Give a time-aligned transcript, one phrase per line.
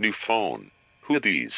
[0.00, 0.70] New phone.
[1.08, 1.56] Who these?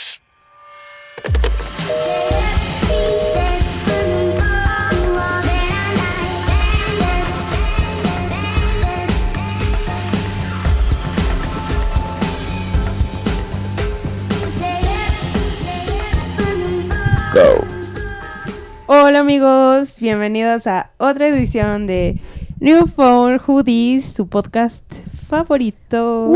[17.34, 17.62] Go.
[18.86, 22.18] Hola amigos, bienvenidos a otra edición de
[22.59, 24.99] New Phone Hoodies, su podcast
[25.30, 26.32] favorito.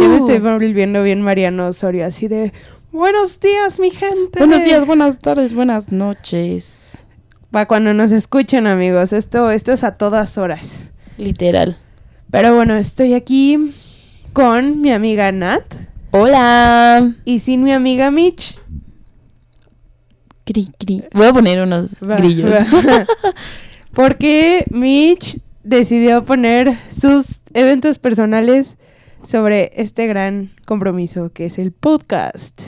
[0.00, 2.50] Yo me estoy volviendo bien Mariano Osorio, así de
[2.90, 4.38] buenos días mi gente.
[4.38, 7.04] Buenos días, buenas tardes, buenas noches.
[7.50, 10.80] Para cuando nos escuchen amigos, esto, esto es a todas horas.
[11.18, 11.76] Literal.
[12.30, 13.74] Pero bueno, estoy aquí
[14.32, 15.62] con mi amiga Nat
[16.12, 17.12] Hola.
[17.26, 18.58] y sin mi amiga Mitch.
[20.44, 21.04] Cri, cri.
[21.12, 22.50] Voy a poner unos Va, grillos.
[22.50, 23.06] va.
[23.92, 28.76] Porque Mitch decidió poner sus eventos personales
[29.24, 32.60] sobre este gran compromiso que es el podcast.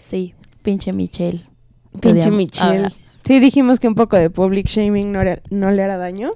[0.00, 1.44] sí, pinche Michelle.
[2.00, 2.88] Pinche Michelle.
[3.24, 6.32] Sí, dijimos que un poco de public shaming no, era- no le hará daño.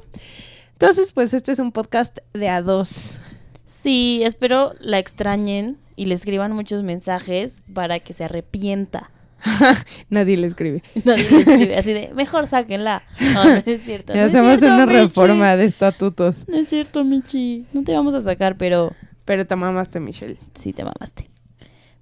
[0.73, 3.19] Entonces, pues este es un podcast de a dos.
[3.67, 9.11] Sí, espero la extrañen y le escriban muchos mensajes para que se arrepienta.
[10.11, 10.83] Nadie le escribe.
[11.05, 13.03] Nadie le escribe así de, mejor sáquenla.
[13.35, 14.13] No, no es cierto.
[14.15, 14.99] Ya no hacemos cierto, una Michi.
[15.01, 16.49] reforma de estatutos.
[16.49, 17.67] No es cierto, Michi.
[17.73, 20.37] No te vamos a sacar, pero Pero te mamaste, Michelle.
[20.55, 21.29] sí te mamaste.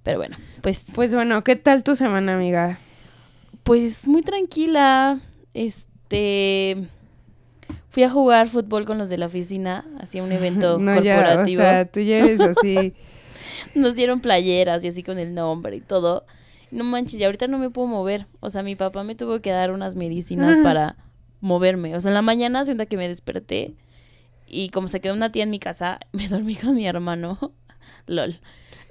[0.03, 2.79] Pero bueno, pues, Pues bueno, ¿qué tal tu semana, amiga?
[3.63, 5.19] pues muy tranquila.
[5.53, 6.77] Este
[7.89, 11.23] fui a jugar fútbol con los de la oficina, hacía un evento no, ya, o
[11.23, 11.61] corporativo.
[11.61, 12.93] sea, tú ya eres así.
[13.75, 16.25] Nos dieron playeras y así con el nombre y todo.
[16.71, 18.27] No manches, y ahorita no me puedo mover.
[18.39, 20.63] O sea, mi papá me tuvo que dar unas medicinas Ah.
[20.63, 20.95] para
[21.41, 21.95] moverme.
[21.95, 23.73] O sea, en la mañana sienta que me desperté
[24.47, 27.37] y como se quedó una tía en mi casa, me dormí con mi hermano.
[28.07, 28.39] LOL.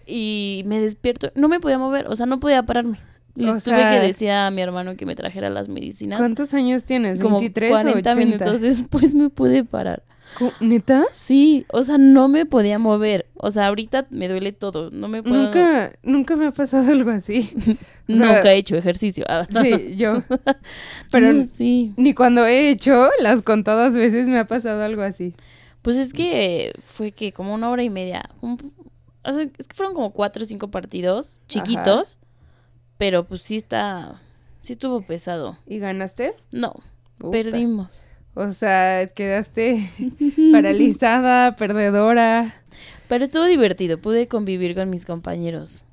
[0.06, 2.99] Y me despierto, no me podía mover, o sea, no podía pararme.
[3.34, 6.19] Le O tuve sea- que decir a mi hermano que me trajera las medicinas.
[6.19, 7.21] ¿Cuántos años tienes?
[7.21, 8.15] Como ¿23 40 o 80?
[8.16, 10.03] minutos después me pude parar.
[10.61, 11.05] ¿Neta?
[11.12, 13.27] Sí, o sea, no me podía mover.
[13.34, 14.91] O sea, ahorita me duele todo.
[14.91, 15.34] No me puedo.
[15.44, 17.50] Nunca, nunca me ha pasado algo así.
[18.09, 19.25] o sea- Nunca he hecho ejercicio.
[19.28, 20.22] Ah, Sí, yo.
[21.11, 21.93] Pero sí.
[21.97, 25.34] ni cuando he hecho, las contadas veces me ha pasado algo así.
[25.83, 28.28] Pues es que fue que como una hora y media.
[28.41, 28.72] un-
[29.25, 32.19] o sea, es que fueron como cuatro o cinco partidos chiquitos.
[32.97, 34.21] Pero pues sí está.
[34.60, 35.56] Sí estuvo pesado.
[35.66, 36.34] ¿Y ganaste?
[36.50, 36.75] No,
[37.19, 37.31] Puta.
[37.31, 38.05] perdimos.
[38.41, 39.91] O sea, quedaste
[40.53, 42.54] paralizada, perdedora.
[43.09, 43.99] Pero estuvo divertido.
[43.99, 45.84] Pude convivir con mis compañeros.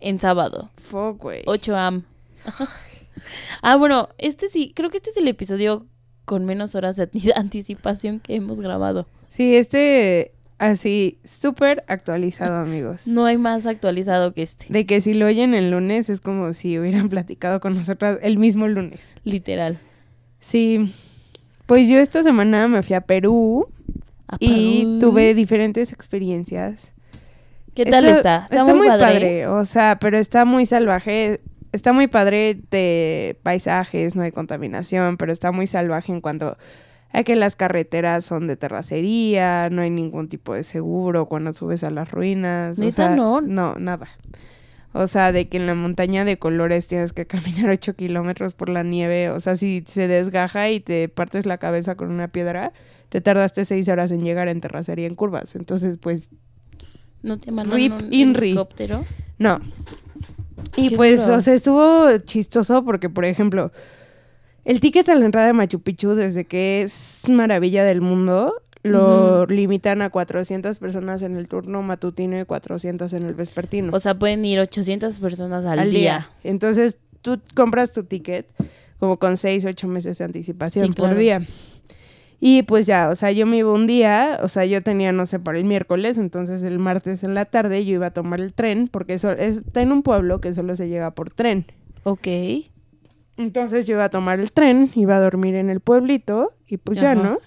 [0.00, 0.70] En sábado.
[0.76, 1.42] Fuck, güey.
[1.46, 2.02] 8 am.
[3.62, 5.86] ah, bueno, este sí, creo que este es el episodio
[6.24, 9.06] con menos horas de anti- anticipación que hemos grabado.
[9.28, 13.06] Sí, este así, súper actualizado, amigos.
[13.06, 16.52] No hay más actualizado que este, De que si lo oyen el lunes es como
[16.52, 19.00] si hubieran platicado con nosotras el mismo lunes.
[19.24, 19.78] literal.
[20.40, 20.94] Sí.
[21.70, 23.68] Pues yo esta semana me fui a Perú
[24.26, 26.90] A y tuve diferentes experiencias.
[27.76, 28.48] ¿Qué tal está?
[28.50, 29.46] Está, muy, padre.
[29.46, 31.40] O sea, pero está muy salvaje.
[31.70, 36.56] Está muy padre de paisajes, no hay contaminación, pero está muy salvaje en cuanto
[37.12, 41.84] a que las carreteras son de terracería, no hay ningún tipo de seguro cuando subes
[41.84, 42.80] a las ruinas.
[42.80, 43.40] o ¿Neta sea, no?
[43.40, 44.08] No, nada.
[44.92, 48.68] O sea, de que en la montaña de colores tienes que caminar 8 kilómetros por
[48.68, 49.30] la nieve.
[49.30, 52.72] O sea, si se desgaja y te partes la cabeza con una piedra,
[53.08, 55.54] te tardaste 6 horas en llegar en terracería en curvas.
[55.54, 56.28] Entonces, pues,
[57.22, 58.48] ¿No te mandan Rip un Inri.
[58.48, 59.04] helicóptero?
[59.38, 59.60] no.
[60.76, 61.36] Y pues, duro.
[61.36, 63.72] o sea, estuvo chistoso porque, por ejemplo,
[64.64, 69.46] el ticket a la entrada de Machu Picchu, desde que es maravilla del mundo, lo
[69.46, 73.92] limitan a 400 personas en el turno matutino y 400 en el vespertino.
[73.94, 75.98] O sea, pueden ir 800 personas al, al día.
[76.00, 76.30] día.
[76.44, 78.46] Entonces, tú compras tu ticket
[78.98, 81.18] como con 6, 8 meses de anticipación Sí, por claro.
[81.20, 81.42] día.
[82.42, 85.26] Y pues ya, o sea, yo me iba un día, o sea, yo tenía, no
[85.26, 88.54] sé, para el miércoles, entonces el martes en la tarde yo iba a tomar el
[88.54, 91.66] tren, porque eso está en un pueblo que solo se llega por tren.
[92.04, 92.26] Ok.
[93.36, 96.98] Entonces yo iba a tomar el tren, iba a dormir en el pueblito, y pues
[96.98, 97.14] ya.
[97.14, 97.38] ¿no?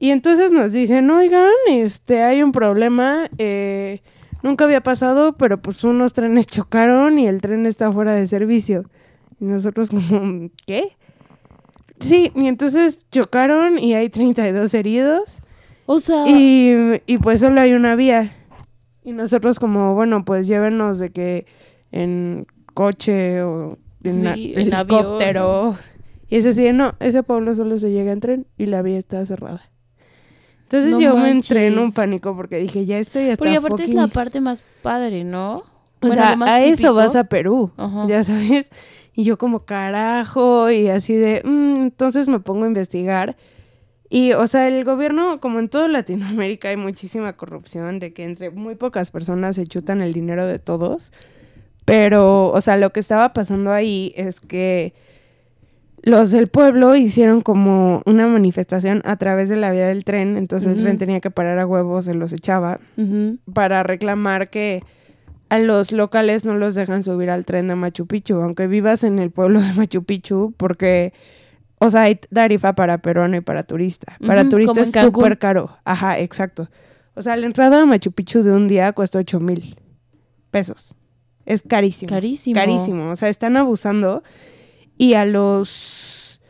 [0.00, 4.00] Y entonces nos dicen, oigan, este, hay un problema, eh,
[4.42, 8.84] nunca había pasado, pero pues unos trenes chocaron y el tren está fuera de servicio.
[9.40, 10.96] Y nosotros como, ¿qué?
[12.00, 15.42] Sí, y entonces chocaron y hay 32 heridos
[15.86, 18.34] O sea, y, y pues solo hay una vía.
[19.04, 21.46] Y nosotros como, bueno, pues llévenos de que
[21.90, 25.76] en coche o en a- Sí, en helicóptero.
[26.28, 29.24] Y es así, no, ese pueblo solo se llega en tren y la vía está
[29.26, 29.62] cerrada.
[30.68, 31.94] Entonces No yo me entré en un manches.
[31.94, 35.62] pánico porque dije, ya estoy hasta porque aparte es fucking- la parte más padre, ¿no?
[36.02, 36.94] O sea, a eso típico.
[36.94, 38.06] vas a Perú, Ajá.
[38.06, 38.70] ya sabes.
[39.14, 43.36] Y yo como carajo y así de, "Mm", entonces me pongo a investigar.
[44.10, 48.50] Y, o sea, el gobierno, como en toda Latinoamérica, hay muchísima corrupción de que entre
[48.50, 51.12] muy pocas personas se chutan el dinero de todos.
[51.84, 54.92] Pero, o sea, lo que estaba pasando ahí es que
[56.08, 60.76] los del pueblo hicieron como una manifestación a través de la vía del tren, entonces
[60.76, 62.80] el tren tenía que parar a huevos, se los echaba
[63.52, 64.82] para reclamar que
[65.48, 69.18] a los locales no los dejan subir al tren de Machu Picchu, aunque vivas en
[69.18, 71.12] el pueblo de Machu Picchu, porque,
[71.78, 74.16] o sea, hay tarifa para peruano y para turista.
[74.26, 75.76] Para turista es súper caro.
[75.84, 76.68] Ajá, exacto.
[77.14, 79.76] O sea, la entrada a Machu Picchu de un día cuesta ocho mil
[80.50, 80.94] pesos.
[81.46, 82.10] Es carísimo.
[82.10, 82.54] Carísimo.
[82.54, 83.10] Carísimo.
[83.10, 84.22] O sea, están abusando.
[84.98, 86.40] Y a los,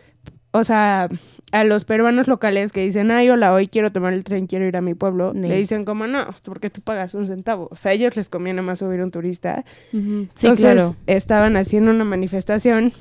[0.51, 1.09] o sea,
[1.53, 4.77] a los peruanos locales que dicen, ay, hola, hoy quiero tomar el tren, quiero ir
[4.77, 7.69] a mi pueblo, le dicen como, no, porque tú pagas un centavo.
[7.71, 9.65] O sea, a ellos les conviene más subir un turista.
[9.93, 10.97] Sí, Entonces, claro.
[11.07, 12.93] estaban haciendo una manifestación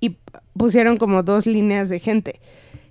[0.00, 0.16] y
[0.56, 2.40] pusieron como dos líneas de gente.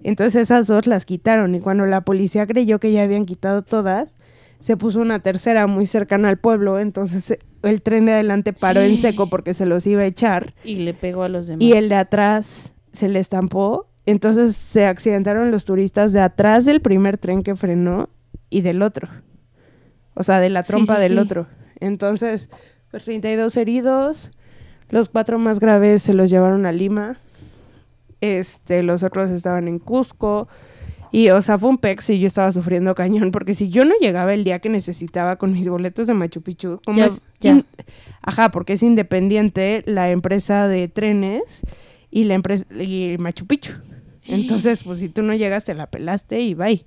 [0.04, 4.14] Entonces esas dos las quitaron y cuando la policía creyó que ya habían quitado todas,
[4.60, 8.98] se puso una tercera muy cercana al pueblo, entonces el tren de adelante paró en
[8.98, 11.62] seco porque se los iba a echar Y le pegó a los demás.
[11.62, 16.82] y el de atrás se le estampó, entonces se accidentaron los turistas de atrás del
[16.82, 18.10] primer tren que frenó
[18.50, 19.08] y del otro.
[20.14, 21.18] O sea, de la Sí, trompa sí, del sí.
[21.20, 21.48] otro.
[21.80, 22.50] Entonces,
[22.90, 24.32] pues 32 heridos,
[24.90, 27.20] los cuatro más graves se los llevaron a Lima.
[28.20, 30.48] Este, los otros estaban en Cusco.
[31.12, 33.94] Y, o sea, fue un pex y yo estaba sufriendo cañón, porque si yo no
[34.00, 37.64] llegaba el día que necesitaba con mis boletos de Machu Picchu, como Ya- es ya.
[38.22, 41.62] ajá, porque es independiente la empresa de trenes
[42.12, 43.74] y la empresa y Machu Picchu.
[44.28, 46.86] Entonces, pues si tú no llegas, te la pelaste y bye.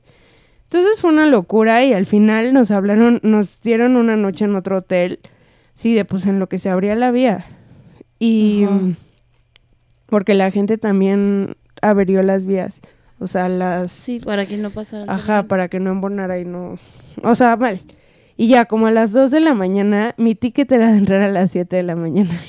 [0.70, 4.79] Entonces fue una locura y al final nos hablaron, nos dieron una noche en otro
[4.79, 5.20] hotel,
[5.75, 7.44] sí, de pues en lo que se abría la vía.
[8.19, 8.65] Y
[10.06, 12.81] porque la gente también averió las vías,
[13.25, 15.12] o sea, las Sí, para que no pasara.
[15.12, 16.79] Ajá, para que no embonara y no...
[17.23, 17.81] O sea, mal.
[18.37, 21.29] Y ya, como a las 2 de la mañana, mi ticket era de entrar a
[21.31, 22.41] las 7 de la mañana.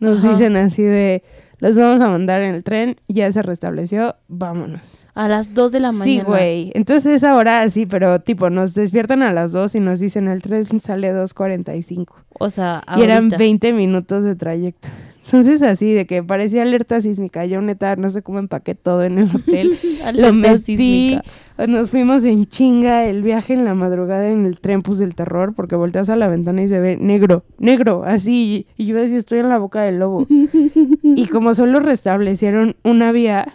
[0.00, 0.30] Nos Ajá.
[0.30, 1.22] dicen así de,
[1.58, 4.80] los vamos a mandar en el tren, ya se restableció, vámonos.
[5.14, 6.24] A las 2 de la Sí, mañana.
[6.24, 6.70] güey.
[6.74, 10.40] Entonces esa hora sí, pero tipo, nos despiertan a las 2 y nos dicen el
[10.42, 12.06] tren sale 2.45.
[12.38, 13.36] O sea, Y eran ahorita.
[13.36, 14.88] 20 minutos de trayecto.
[15.24, 17.46] Entonces así, de que parecía alerta sísmica.
[17.46, 19.78] Yo neta, no sé cómo empaqué todo en el hotel.
[20.14, 21.22] Lo metí, sísmica.
[21.68, 25.54] nos fuimos en chinga, el viaje en la madrugada en el tren pues del terror,
[25.54, 29.38] porque volteas a la ventana y se ve negro, negro, así, y yo decía, estoy
[29.38, 30.26] en la boca del lobo.
[31.02, 33.54] y como solo restablecieron una vía,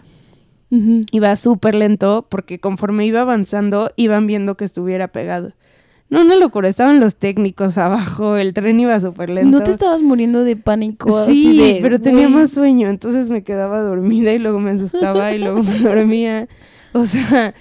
[0.71, 1.01] Ujú.
[1.11, 5.53] iba súper lento, porque conforme iba avanzando, iban viendo que estuviera pegado.
[6.09, 9.57] No, una locura, estaban los técnicos abajo, el tren iba súper lento.
[9.57, 11.17] ¿No te estabas muriendo de pánico?
[11.17, 15.33] así Sí, de, pero tenía más sueño, entonces me quedaba dormida y luego me asustaba
[15.33, 16.47] y luego me dormía.
[16.93, 17.53] O sea,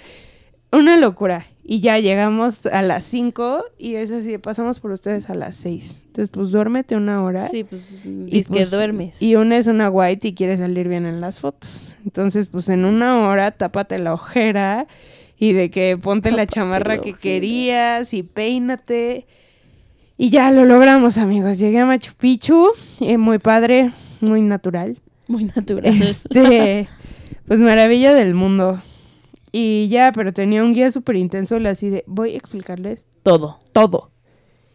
[0.71, 1.47] una locura.
[1.69, 5.97] Y ya llegamos a las 5 y es así, pasamos por ustedes a las 6.
[6.07, 7.49] Entonces, pues duérmete una hora.
[7.49, 9.21] Sí, pues y es que pues, duermes.
[9.21, 11.93] Y una es una white y quiere salir bien en las fotos.
[12.05, 14.87] Entonces, pues en una hora tápate la ojera
[15.39, 19.27] y de que ponte la chamarra que querías y peínate.
[20.19, 21.59] Y ya lo logramos, amigos.
[21.59, 22.69] Llegué a Machu Picchu,
[23.01, 24.99] eh, muy padre, muy natural.
[25.29, 25.85] Muy natural.
[25.87, 26.89] Este,
[27.47, 28.81] pues maravilla del mundo.
[29.53, 33.59] Y ya, pero tenía un guía súper intenso, así de, voy a explicarles Todo.
[33.73, 34.11] todo.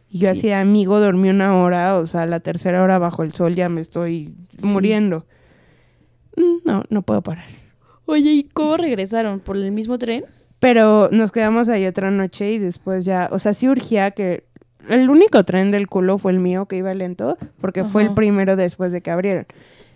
[0.10, 0.40] Y yo Sí.
[0.40, 3.82] así amigo dormí una hora, o sea, la tercera hora bajo el sol ya me
[3.82, 4.68] estoy Sí.
[4.68, 5.26] muriendo.
[6.36, 7.46] Mm, No, no puedo parar.
[8.06, 9.40] Oye, ¿y cómo regresaron?
[9.40, 10.26] ¿Por el mismo tren?
[10.62, 14.44] Pero nos quedamos ahí otra noche y después ya, o sea, sí urgía que
[14.88, 18.56] el único tren del culo fue el mío que iba lento, porque fue el primero
[18.56, 19.48] después de que abrieron.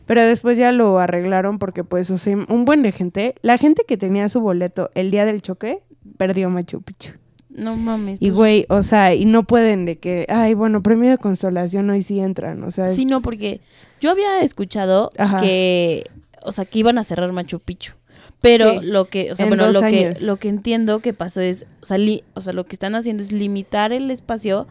[0.07, 3.83] Pero después ya lo arreglaron porque pues, o sea, un buen de gente, la gente
[3.87, 5.83] que tenía su boleto el día del choque,
[6.17, 7.11] perdió Machu Picchu.
[7.49, 8.17] No mames.
[8.19, 11.91] Y pues, güey, o sea, y no pueden de que, ay, bueno, premio de consolación
[11.91, 13.61] hoy sí entran, o sea, Sí, no, porque
[14.01, 15.41] yo había escuchado Ajá.
[15.41, 16.05] que,
[16.41, 17.93] o sea, que iban a cerrar Machu Picchu.
[18.41, 21.41] Pero Sí, lo que, o sea, en bueno, lo que, lo que entiendo que pasó
[21.41, 24.67] es, o sea, li- o sea, lo que están haciendo es limitar el espacio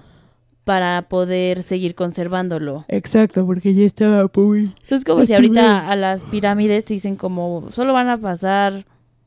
[0.64, 2.85] para poder seguir conservándolo.
[2.88, 4.66] Exacto, porque ya estaba muy...
[4.66, 8.16] O sea, es como si ahorita a las pirámides te dicen como, solo van a
[8.16, 8.87] pasar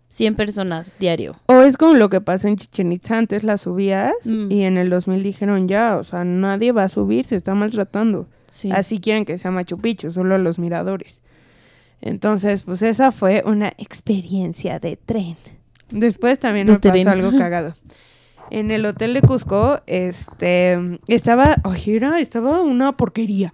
[0.10, 1.34] 100 personas diario.
[1.48, 4.51] O es como lo que pasó en Chichen Itza, antes las subías Mm.
[4.51, 8.27] y en el 2000 dijeron ya, o sea, nadie va a subir, se está maltratando.
[8.50, 8.72] Sí.
[8.72, 11.22] Así quieren que sea Machu Picchu, solo los miradores.
[12.01, 15.36] Entonces, pues esa fue una experiencia de tren.
[15.89, 17.08] Después también De me pasó tren.
[17.08, 17.74] algo cagado.
[18.51, 20.77] en el hotel de Cusco, este,
[21.08, 23.54] estaba, ay, era, estaba una porquería.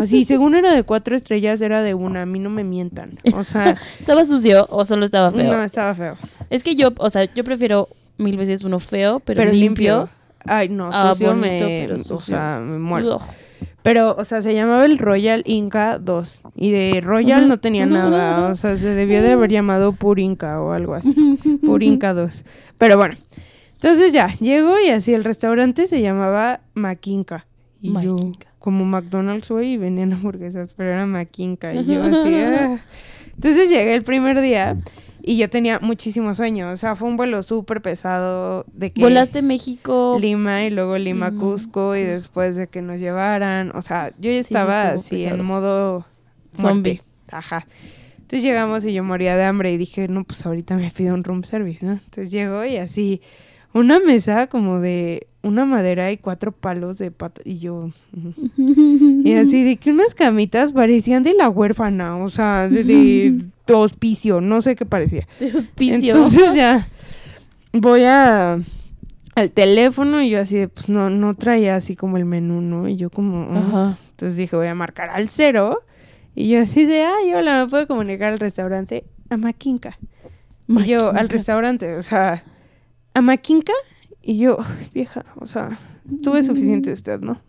[0.00, 3.18] Así, según era de cuatro estrellas, era de una, a mí no me mientan.
[3.34, 5.52] O sea, ¿Estaba sucio o solo estaba feo?
[5.52, 6.16] no, estaba feo.
[6.50, 9.98] Es que yo, o sea, yo prefiero mil veces uno feo, pero, Pero, limpio.
[9.98, 10.10] limpio.
[10.46, 13.18] Ay, no, Ah, sucio bonito, me, pero o sea, me muero.
[13.82, 16.40] Pero, o sea, se llamaba el Royal Inca 2.
[16.56, 18.48] Y de Royal no tenía nada.
[18.48, 21.38] O sea, se debió de haber llamado Purinca o algo así.
[21.64, 22.44] Purinca 2.
[22.78, 23.16] Pero bueno.
[23.74, 27.46] Entonces ya, llego y así el restaurante se llamaba Maquinca.
[27.82, 28.16] Y yo,
[28.58, 31.74] como McDonald's hoy, y vendían hamburguesas, pero era Maquinca.
[31.74, 32.78] Y yo así, ah.
[33.34, 34.76] Entonces llegué el primer día
[35.22, 36.70] y yo tenía muchísimo sueño.
[36.70, 39.00] O sea, fue un vuelo súper pesado de que...
[39.00, 40.18] Volaste México.
[40.20, 41.38] Lima y luego Lima Mm.
[41.38, 45.36] Cusco y después de que nos llevaran, o sea, yo ya sí estaba así pesado.
[45.36, 46.06] en modo
[46.56, 47.00] Zombie.
[47.02, 47.02] muerte.
[47.30, 47.66] Ajá.
[48.16, 51.24] Entonces llegamos y yo moría de hambre y dije, no, pues ahorita me pido un
[51.24, 51.92] room service, ¿no?
[51.92, 53.20] Entonces llego y así
[53.74, 57.90] una mesa como de una madera y cuatro palos de pata y yo
[58.56, 62.84] y así de que unas camitas parecían de la huérfana, o sea, de,
[63.66, 65.28] de hospicio, no sé qué parecía.
[65.38, 66.14] De hospicio.
[66.14, 66.88] Entonces ya
[67.72, 68.58] voy a
[69.34, 72.88] al teléfono y yo así de, pues no, no traía así como el menú, ¿no?
[72.88, 73.58] Y yo como, ah.
[73.58, 73.98] Ajá.
[74.10, 75.80] entonces dije, voy a marcar al cero.
[76.36, 79.04] Y yo así de, ay, hola, ¿me puedo comunicar al restaurante?
[79.30, 79.98] A Maquinca.
[80.68, 82.44] Y yo, al restaurante, o sea,
[83.14, 83.72] a Maquinca.
[84.22, 85.78] Y yo, "Ay, vieja, o sea,
[86.22, 87.40] tuve suficiente de usted, ¿no?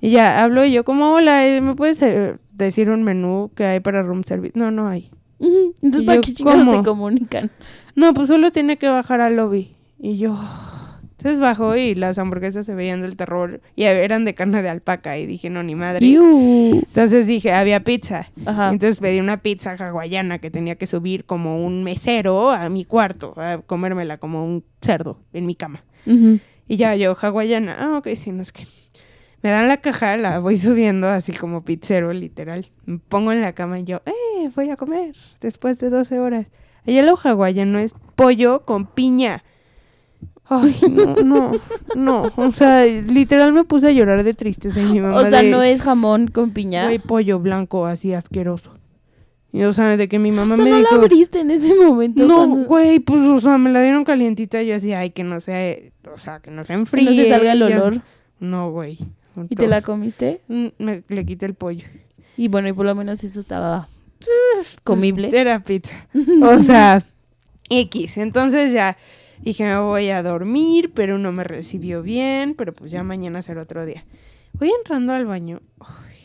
[0.00, 3.64] Y ya, hablo y yo como, hola, eh, ¿me puedes eh, decir un menú que
[3.64, 4.52] hay para room service?
[4.58, 5.10] No, no hay.
[5.40, 7.50] Entonces, Y ¿para yo, qué chingados te comunican?
[7.96, 9.74] No, pues solo tiene que bajar al lobby.
[9.98, 10.38] Y yo.
[11.24, 13.62] Entonces bajó y las hamburguesas se veían del terror.
[13.76, 15.16] Y eran de carne de alpaca.
[15.16, 16.04] Y dije, no, ni madre.
[16.06, 18.28] Entonces dije, había pizza.
[18.44, 18.68] Ajá.
[18.68, 23.32] Entonces pedí una pizza hawaiana que tenía que subir como un mesero a mi cuarto.
[23.38, 25.82] A comérmela como un cerdo en mi cama.
[26.68, 27.74] Y ya yo, hawaiana.
[27.78, 28.66] Ah, ok, sí, no es que.
[29.40, 32.70] Me dan la caja, la voy subiendo así como pizzero, literal.
[32.84, 36.48] Me pongo en la cama y yo, eh, voy a comer después de 12 horas.
[36.86, 39.42] Allá lo hawaiano es pollo con piña.
[40.46, 41.52] Ay, no, no,
[41.94, 42.32] no.
[42.36, 45.50] O sea, literal me puse a llorar de tristeza y mi mamá O sea, de,
[45.50, 46.84] no es jamón con piña.
[46.84, 48.70] Güey, pollo blanco así asqueroso.
[49.52, 50.96] Y o sea, de que mi mamá o sea, me no dijo...
[50.96, 52.26] la abriste en ese momento.
[52.26, 55.22] No, cuando- güey, pues, o sea, me la dieron calientita y yo así, ay, que
[55.24, 57.04] no se, o sea, que no se que enfríe.
[57.04, 58.00] no se salga el ya- olor.
[58.40, 58.98] No, güey.
[59.48, 60.40] ¿Y te la comiste?
[60.48, 61.86] Mm, Me, le quité el pollo.
[62.36, 63.88] Y bueno, y por lo menos eso estaba
[64.82, 65.30] comible.
[65.32, 65.94] Era pizza.
[66.42, 67.02] O sea,
[67.68, 68.18] X.
[68.18, 68.96] Entonces ya
[69.40, 73.62] dije, me voy a dormir, pero no me recibió bien, pero pues ya mañana será
[73.62, 74.04] otro día.
[74.54, 75.60] Voy entrando al baño.
[75.80, 76.16] ay,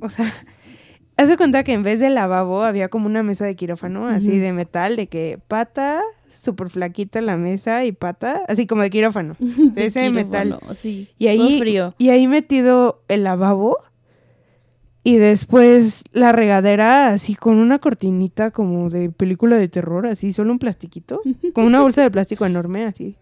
[0.00, 0.32] o sea,
[1.16, 4.52] hace cuenta que en vez de lavabo había como una mesa de quirófano, así de
[4.52, 9.36] metal, de que pata, súper flaquita la mesa y pata, así como de quirófano.
[9.40, 10.58] De ese metal.
[10.74, 11.10] Sí.
[11.18, 11.94] Y Todo ahí, frío.
[11.98, 13.78] y ahí metido el lavabo
[15.06, 20.50] y después la regadera así con una cortinita como de película de terror, así, solo
[20.50, 21.20] un plastiquito,
[21.54, 23.16] con una bolsa de plástico enorme así.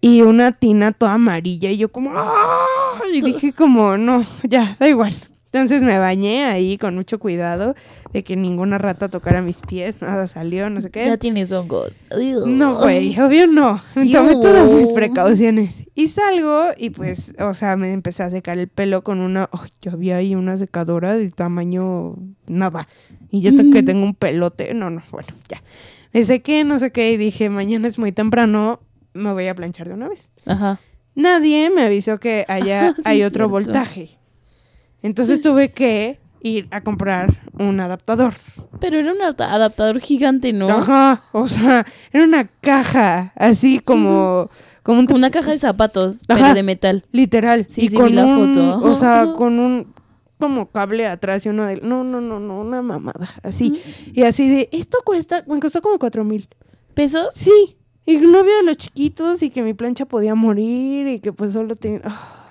[0.00, 2.66] Y una tina toda amarilla y yo como ¡ah!
[3.12, 5.14] y dije como no, ya, da igual.
[5.50, 7.74] Entonces me bañé ahí con mucho cuidado
[8.12, 11.06] de que ninguna rata tocara mis pies, nada salió, no sé qué.
[11.06, 11.92] Ya tienes hongos.
[12.46, 13.80] No, güey, obvio no.
[13.94, 15.74] Tomé todas mis precauciones.
[15.94, 19.48] Y salgo y pues, o sea, me empecé a secar el pelo con una...
[19.50, 22.86] ay, yo había ahí una secadora de tamaño nada.
[23.30, 24.74] Y yo que tengo un pelote.
[24.74, 25.62] No, no, bueno, ya.
[26.12, 28.80] Me sequé, no sé qué, y dije, mañana es muy temprano,
[29.14, 30.30] me voy a planchar de una vez.
[30.46, 30.78] Ajá.
[31.14, 34.17] Nadie me avisó que allá Sí, hay otro voltaje.
[35.02, 38.34] Entonces tuve que ir a comprar un adaptador.
[38.80, 40.68] Pero era un adapta- adaptador gigante, ¿no?
[40.68, 44.50] Ajá, o sea, era una caja, así como,
[44.82, 46.40] como un Como una caja de zapatos, Ajá.
[46.40, 47.04] pero de metal.
[47.12, 47.66] literal.
[47.68, 48.84] Sí, y sí, con vi la un, foto.
[48.86, 49.94] o sea, con un
[50.38, 53.82] como cable atrás y uno de, no, no, no, no, una mamada, así.
[54.12, 56.48] Y así de, esto cuesta, me costó como cuatro mil.
[56.94, 57.34] ¿Pesos?
[57.34, 57.76] Sí,
[58.06, 61.74] y novio de los chiquitos y que mi plancha podía morir y que pues solo
[61.74, 62.47] tenía, ah,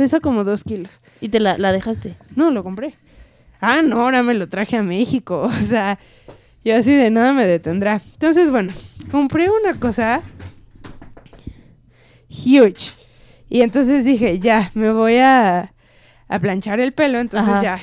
[0.00, 0.98] pesa como dos kilos.
[1.20, 2.16] Y te la, la dejaste.
[2.34, 2.94] No, lo compré.
[3.60, 5.42] Ah, no, ahora me lo traje a México.
[5.44, 5.98] O sea,
[6.64, 8.00] yo así de nada me detendrá.
[8.14, 8.72] Entonces, bueno,
[9.10, 10.22] compré una cosa
[12.30, 12.92] huge.
[13.50, 15.72] Y entonces dije, ya, me voy a,
[16.28, 17.18] a planchar el pelo.
[17.18, 17.62] Entonces Ajá.
[17.62, 17.78] ya,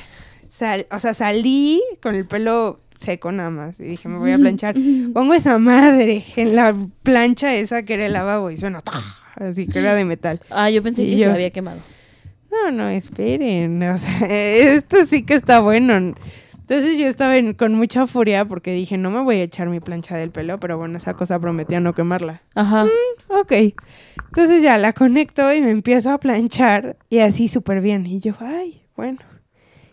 [0.50, 3.78] sal- o sea, salí con el pelo seco nada más.
[3.78, 4.74] Y dije, me voy a planchar.
[5.14, 8.82] Pongo esa madre en la plancha esa que era el lavabo y suena
[9.36, 10.40] así que era de metal.
[10.50, 11.78] Ah, yo pensé Y que yo- se había quemado.
[12.50, 13.82] No, no, esperen.
[13.82, 15.96] O sea, esto sí que está bueno.
[15.96, 19.80] Entonces yo estaba en- con mucha furia porque dije, no me voy a echar mi
[19.80, 22.42] plancha del pelo, pero bueno, esa cosa prometía no quemarla.
[22.54, 22.86] Ajá.
[23.28, 23.52] Ok.
[24.28, 28.04] Entonces ya la conecto y me empiezo a planchar y así súper bien.
[28.06, 29.18] Y yo, ay, bueno.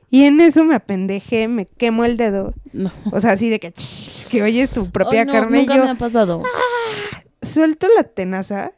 [0.09, 2.53] Y en eso me apendejé, me quemo el dedo.
[2.73, 2.91] No.
[3.11, 3.73] O sea, así de que,
[4.29, 6.43] que oyes tu propia Ay, no, carne y Nunca yo me ha pasado.
[7.41, 8.71] suelto la tenaza,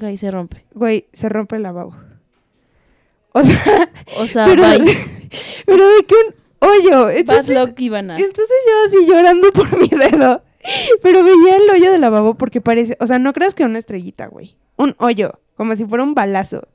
[0.00, 0.64] cae y se rompe.
[0.74, 1.94] güey, se rompe el lavabo.
[3.38, 4.96] O sea, O sea, pero, bye.
[5.66, 6.34] pero de que un
[6.70, 7.02] hoyo.
[7.04, 8.18] Bad Entonces, luck, Ivana.
[8.18, 10.42] entonces yo así llorando por mi dedo.
[11.02, 14.26] Pero veía el hoyo del lavabo porque parece, o sea, no creas que una estrellita,
[14.26, 14.56] güey.
[14.76, 16.66] Un hoyo, como si fuera un balazo.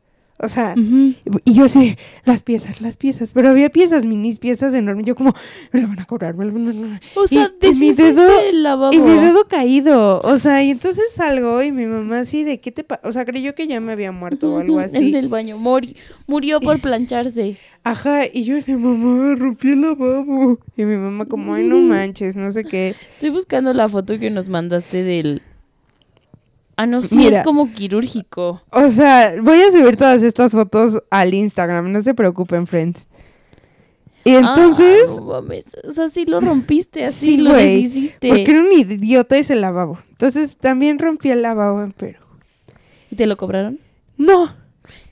[0.44, 1.96] O sea, y yo así,
[2.26, 3.32] las piezas, las piezas.
[3.34, 5.06] Pero había piezas, minis, piezas enormes.
[5.06, 5.34] Yo como,
[5.72, 6.36] me lo van a cobrar.
[6.36, 8.94] me lo van a- O sea, y, y mi dedo, el lavabo.
[8.94, 10.20] y mi dedo caído.
[10.22, 13.02] O sea, y entonces salgo y mi mamá así de, ¿qué te pasa?
[13.08, 15.16] O sea, creyó que ya me había muerto o algo En así.
[15.16, 15.58] el baño.
[15.58, 15.96] Mori-
[16.28, 17.58] murió por plancharse.
[17.84, 20.60] Ajá, y yo de mamá, rompí el lavabo.
[20.76, 22.96] Y mi mamá como, ay, no manches, no sé qué.
[23.14, 25.42] Estoy buscando la foto que nos mandaste del...
[26.82, 27.38] Ah, no, sí, Mira.
[27.40, 28.62] es como quirúrgico.
[28.72, 33.08] O sea, voy a subir todas estas fotos al Instagram, no se preocupen, friends.
[34.24, 35.66] Y entonces, Ah, no mames.
[35.88, 38.28] O sea, sí lo rompiste, así Sí, lo deshiciste.
[38.30, 40.00] porque era un idiota ese lavabo.
[40.12, 42.20] Entonces también rompí el lavabo en Perú.
[43.10, 43.80] ¿Y te lo cobraron?
[44.18, 44.54] No.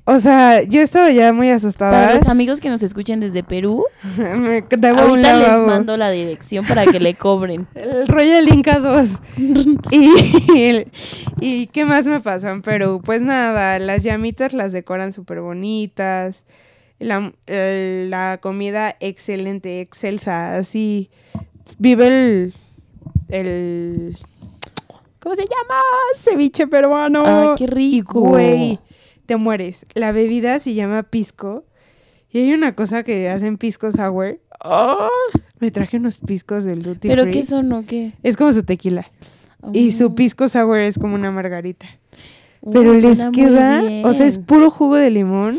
[0.05, 2.15] O sea, yo estaba ya muy Para asustada.
[2.15, 3.85] los amigos que nos escuchen desde Perú,
[4.17, 7.67] Me ahorita les mando la dirección para que le cobren.
[7.75, 9.07] El Royal Inca 2.
[9.91, 10.87] y, el-
[11.39, 13.01] ¿Y qué más me pasó en Perú?
[13.05, 16.43] Pues nada, las llamitas las decoran súper bonitas.
[16.97, 20.55] La, eh, la comida excelente, excelsa.
[20.57, 21.11] Así
[21.77, 22.53] vive el,
[23.29, 24.17] el...
[25.19, 25.81] ¿Cómo se llama?
[26.17, 27.23] Ceviche peruano.
[27.25, 28.19] Ay, qué Y rico.
[28.21, 28.79] güey,
[29.29, 29.85] te mueres.
[29.93, 31.63] La bebida se llama pisco.
[32.31, 34.39] Y hay una cosa que hacen pisco sour.
[34.63, 35.07] ¡Oh!
[35.59, 37.31] Me traje unos piscos del Duty ¿Pero Free.
[37.33, 38.13] qué son o qué?
[38.23, 39.09] Es como su tequila.
[39.73, 40.15] Y su Oh.
[40.15, 41.85] pisco sour es como una margarita.
[42.61, 45.57] Oh, Pero les queda, o sea, es puro jugo de limón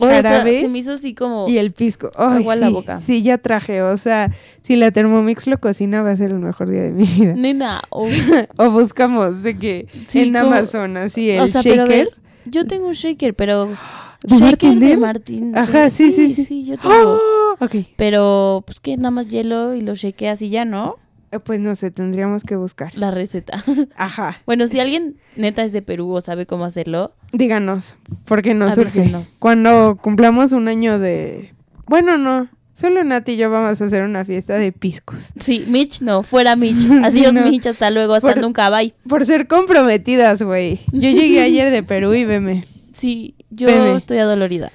[0.00, 1.48] Oh, hasta jarabe Se me hizo así como...
[1.48, 2.12] y el pisco.
[2.14, 3.00] Ay, Agua sí, la boca.
[3.00, 3.82] sí, ya traje.
[3.82, 7.02] O sea, si la Thermomix lo cocina, va a ser el mejor día de mi
[7.04, 7.34] vida.
[7.34, 8.06] Nena, oh,
[8.58, 12.04] o buscamos de que Sí, en como- Amazon, así el o sea, pero a shaker.
[12.06, 12.14] ver,
[12.50, 13.68] yo tengo un shaker, pero...
[14.22, 14.96] ¿De shaker Martin de?
[14.96, 15.56] Martín.
[15.56, 16.64] Ajá, sí, sí, sí.
[16.64, 16.94] yo tengo.
[16.94, 17.56] ¡Oh!
[17.60, 20.96] Ok, Pero, pues que nada más hielo y lo shakeas y ya, ¿no?
[21.30, 22.94] Eh, pues no sé, tendríamos que buscar.
[22.96, 23.64] La receta.
[23.96, 28.74] Ajá, bueno, si alguien neta es de Perú o sabe cómo hacerlo, díganos, porque nos
[28.74, 29.00] surge.
[29.00, 29.36] Avísenos.
[29.38, 31.54] Cuando cumplamos un año de...
[31.86, 35.18] Bueno, no, solo Nati y yo vamos a hacer una fiesta de piscos.
[35.40, 36.86] sí, Mitch no, fuera Mitch.
[37.04, 37.42] Adiós, No.
[37.42, 38.94] Mitch, hasta luego, hasta Por- nunca, bye.
[39.08, 40.80] Por ser comprometidas, güey.
[40.92, 42.64] Yo llegué ayer de Perú y veme.
[42.92, 43.96] Sí, yo Veme.
[43.96, 44.72] estoy adolorida.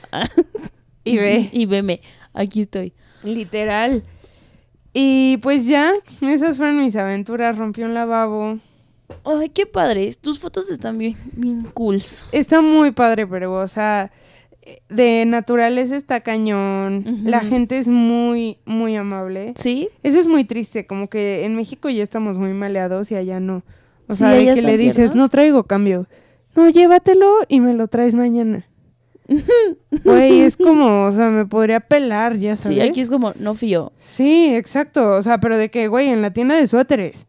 [1.03, 1.49] Y ve.
[1.53, 2.01] y veme,
[2.33, 2.93] aquí estoy.
[3.23, 4.03] Literal.
[4.93, 7.57] Y pues ya, esas fueron mis aventuras.
[7.57, 8.59] Rompí un lavabo.
[9.25, 10.13] Ay, qué padre.
[10.21, 12.23] Tus fotos están bien, bien cools.
[12.31, 14.11] Está muy padre, pero, o sea,
[14.89, 17.21] de naturaleza está cañón.
[17.23, 19.53] La gente es muy, muy amable.
[19.55, 19.89] ¿Sí?
[20.03, 23.63] Eso es muy triste, como que en México ya estamos muy maleados y allá no.
[24.07, 25.15] O Sí, sea, de que le dices, tiernos.
[25.15, 26.07] no traigo cambio.
[26.55, 28.65] No, llévatelo y me lo traes mañana.
[30.03, 32.77] Güey, es como, o sea, me podría pelar, ya sabes.
[32.77, 33.91] Sí, aquí es como, no fío.
[34.05, 35.11] Sí, exacto.
[35.15, 37.25] O sea, pero de que, güey, en la tienda de suéteres.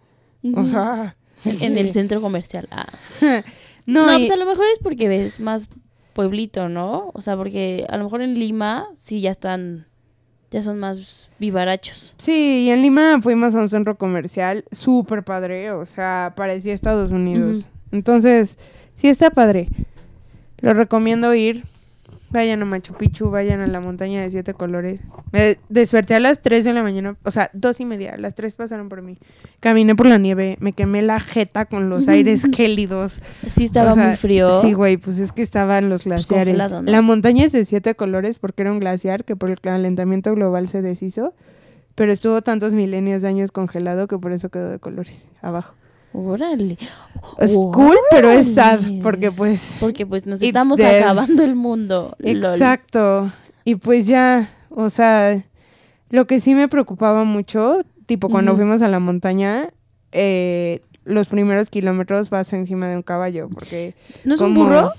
[0.55, 1.17] O sea.
[1.45, 2.69] En el centro comercial.
[2.71, 2.87] Ah.
[3.87, 5.69] no, No, y- pues a lo mejor es porque ves más
[6.15, 7.11] pueblito, ¿no?
[7.13, 9.87] O sea, porque a lo mejor en Lima sí ya están,
[10.51, 12.15] ya son más vivarachos.
[12.19, 15.73] sí, y en Lima fuimos a un centro comercial súper padre.
[15.73, 17.69] O sea, parecía Estados Unidos.
[17.93, 18.57] Entonces,
[18.95, 19.69] sí está padre.
[20.61, 21.65] Lo recomiendo ir.
[22.35, 25.01] Vayan a Machu Picchu, vayan a la montaña de siete colores.
[25.31, 28.57] Me desperté a las 3 de la mañana, o sea, dos y media, las 3
[28.57, 29.19] pasaron por mí.
[29.61, 33.21] Caminé por la nieve, me quemé la jeta con los aires gélidos.
[33.49, 34.63] Sí estaba O sea, muy frío.
[34.63, 36.55] Sí, güey, pues es que estaban los glaciares.
[36.55, 36.91] congelado, ¿no?
[36.91, 40.69] La montaña es de siete colores porque era un glaciar que por el calentamiento global
[40.69, 41.35] se deshizo,
[41.95, 45.77] pero estuvo tantos milenios de años congelado que por eso quedó de colores abajo.
[46.17, 46.79] Órale.
[47.39, 49.77] Es cool, pero es sad porque pues...
[49.81, 51.03] Porque pues nos estamos dead.
[51.03, 52.15] acabando el mundo.
[52.21, 52.53] lol.
[52.53, 53.33] Exacto.
[53.65, 55.45] Y pues ya, o sea,
[56.11, 59.71] lo que sí me preocupaba mucho, tipo cuando fuimos a la montaña,
[60.13, 63.97] eh, los primeros kilómetros vas encima de un caballo porque...
[64.25, 64.93] ¿No es un burro?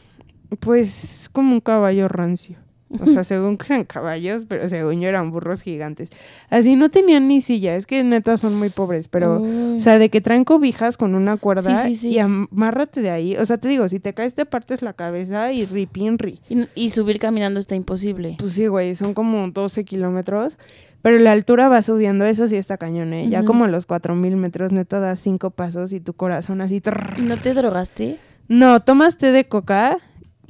[0.60, 2.58] Pues como un caballo rancio.
[3.02, 6.10] O sea, según que eran caballos, pero según yo eran burros gigantes.
[6.50, 9.40] Así no tenían ni silla, es que neta son muy pobres, pero...
[9.42, 9.78] Uy.
[9.78, 12.08] O sea, de que traen cobijas con una cuerda Sí, sí, sí.
[12.16, 13.36] y amárrate de ahí.
[13.38, 16.40] O sea, te digo, si te caes te partes la cabeza y ripinri.
[16.50, 18.36] y, y subir caminando está imposible.
[18.40, 20.58] Pues sí, güey, son como 12 kilómetros.
[21.02, 23.30] Pero la altura va subiendo, eso sí está cañón, ¿eh?
[23.30, 26.82] Ya como a los 4000 metros, neta, das cinco pasos y tu corazón así.
[26.82, 27.20] trrr.
[27.20, 28.18] ¿Y no te drogaste?
[28.48, 29.98] No, tomas té de coca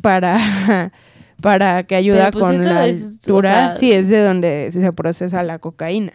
[0.01, 0.37] para,
[1.41, 3.49] para que ayuda pues, con la es, o altura.
[3.49, 6.13] sea- Sí, es de donde se procesa la cocaína.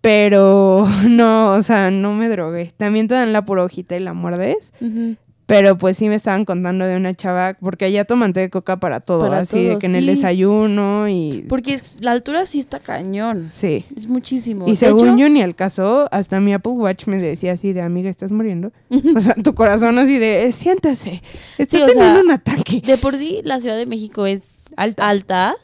[0.00, 2.72] Pero no, o sea, no me drogué.
[2.76, 4.72] También te dan la pura hojita y la muerdes.
[4.80, 5.16] Ujú.
[5.54, 8.78] Pero pues sí me estaban contando de una chava, porque allá toman té de coca
[8.78, 11.44] para todo, Para así de que en el desayuno y...
[11.48, 13.50] Porque la altura sí está cañón.
[13.52, 13.84] Sí.
[13.96, 14.66] Es muchísimo.
[14.68, 17.82] Y según hecho, yo ni al caso, hasta mi Apple Watch me decía así de,
[17.82, 18.72] amiga, ¿estás muriendo?
[19.16, 21.22] O sea, tu corazón así de, "Eh, siéntese,
[21.58, 22.82] está Sí, o teniendo sea, un ataque.
[22.84, 24.42] De por sí, la Ciudad de México es
[24.76, 25.08] Alta.
[25.08, 25.54] alta,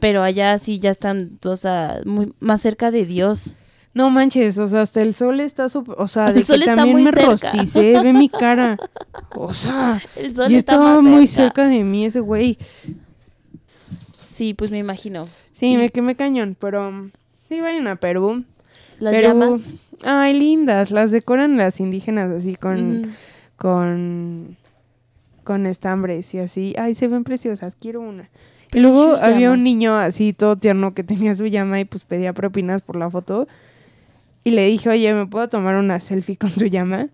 [0.00, 3.54] pero allá sí ya están, o sea, muy, más cerca de Dios.
[3.98, 6.60] No manches, o sea, hasta el sol está súper, o sea, El de sol que
[6.60, 7.26] está también muy me cerca.
[7.50, 8.78] rosticé, ve mi cara.
[9.34, 12.58] O sea, El sol yo está estaba muy cerca de mí ese güey.
[14.34, 15.28] Sí, pues me imagino.
[15.52, 17.10] Sí, Y- me quemé cañón, pero um,
[17.48, 18.44] sí vayan a Perú.
[19.00, 19.74] Las Perú, llamas.
[20.04, 23.14] Ay, lindas, las decoran las indígenas así con,
[23.56, 24.56] con,
[25.44, 26.74] con estambres y así.
[26.78, 28.28] Ay, se ven preciosas, quiero una.
[28.72, 32.32] Y luego había un niño así todo tierno que tenía su llama y pues pedía
[32.32, 33.48] propinas por la foto.
[34.48, 37.08] Y le dije, oye, ¿me puedo tomar una selfie con tu llama?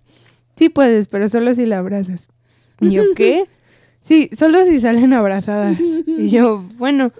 [0.57, 2.29] Sí puedes, pero solo si la abrazas.
[2.81, 3.47] Y yo, ¿qué?
[4.03, 5.77] Sí, solo si salen abrazadas.
[6.07, 7.11] Y yo, bueno,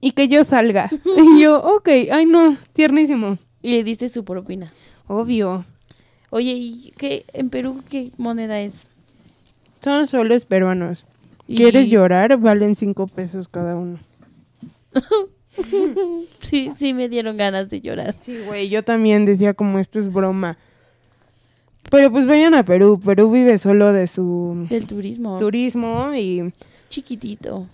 [0.00, 0.90] y que yo salga.
[1.04, 3.38] Y yo, ok, ay no, tiernísimo.
[3.62, 4.72] Y le diste su propina.
[5.06, 5.64] Obvio.
[6.30, 8.72] Oye, ¿y qué en Perú qué moneda es?
[9.80, 11.04] Son soles peruanos.
[11.46, 12.36] Y- ¿Quieres llorar?
[12.38, 14.00] Valen cinco pesos cada uno.
[16.40, 18.14] Sí, sí me dieron ganas de llorar.
[18.20, 20.56] Sí, güey, yo también decía como esto es broma.
[21.90, 23.00] Pero pues vayan a Perú.
[23.04, 25.38] Perú vive solo de su Del turismo.
[25.38, 27.66] turismo y es chiquitito.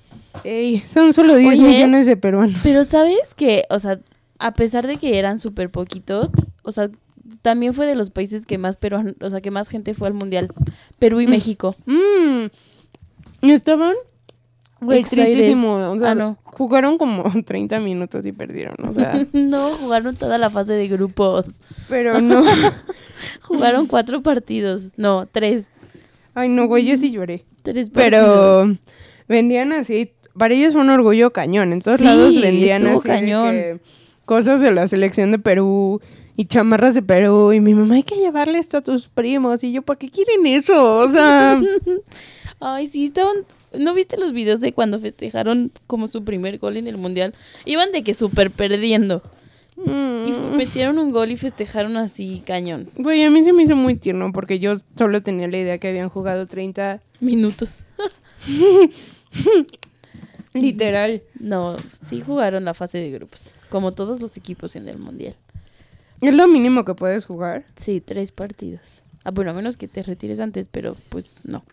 [0.45, 1.63] ey, son solo 10 Oye.
[1.69, 2.61] millones de peruanos.
[2.63, 3.99] Pero sabes que, o sea,
[4.39, 6.31] a pesar de que eran súper poquitos,
[6.63, 6.91] o sea,
[7.43, 10.15] también fue de los países que más peruanos, o sea, que más gente fue al
[10.15, 10.49] mundial.
[10.99, 11.31] Perú y Mm.
[11.31, 11.75] México.
[11.87, 12.47] Mm.
[13.43, 13.95] Y estaban
[14.83, 15.77] güey, tristísimo.
[15.93, 16.39] O sea, Ah, no.
[16.45, 18.77] jugaron como 30 minutos y perdieron.
[18.89, 21.47] O sea, no, jugaron toda la fase de grupos.
[21.89, 22.43] pero no.
[23.43, 24.91] Jugaron cuatro partidos.
[24.97, 25.69] No, tres.
[26.35, 27.45] Ay, no, güey, yo sí lloré.
[27.63, 27.95] Tres partidos.
[27.95, 28.77] Pero
[29.29, 31.73] vendían así, para ellos fue un orgullo cañón.
[31.73, 33.51] En todos Sí, lados vendían así de cañón.
[33.53, 33.81] que
[34.25, 36.01] cosas de la selección de Perú
[36.37, 37.53] y chamarras de Perú.
[37.53, 39.63] Y mi mamá, hay que llevarle esto a tus primos.
[39.63, 40.97] Y yo, ¿para qué quieren eso?
[40.99, 41.61] O sea,
[42.61, 43.37] Ay, sí, estaban...
[43.79, 47.35] ¿No viste los videos de cuando festejaron como su primer gol en el mundial?
[47.65, 49.23] Iban de que súper perdiendo.
[49.77, 52.89] mm, Y fu- metieron un gol y festejaron así cañón.
[52.97, 55.89] güey, a mí se me hizo muy tierno porque yo solo tenía la idea que
[55.89, 57.85] habían jugado 30, Minutos.
[60.55, 61.23] literal.
[61.39, 63.55] No, sí jugaron la fase de grupos.
[63.71, 65.35] Como todos los equipos en el mundial.
[66.21, 67.65] Es lo mínimo que puedes jugar.
[67.81, 69.03] Sí, tres partidos.
[69.25, 71.65] Ah, bueno, a menos que te retires antes, pero pues no.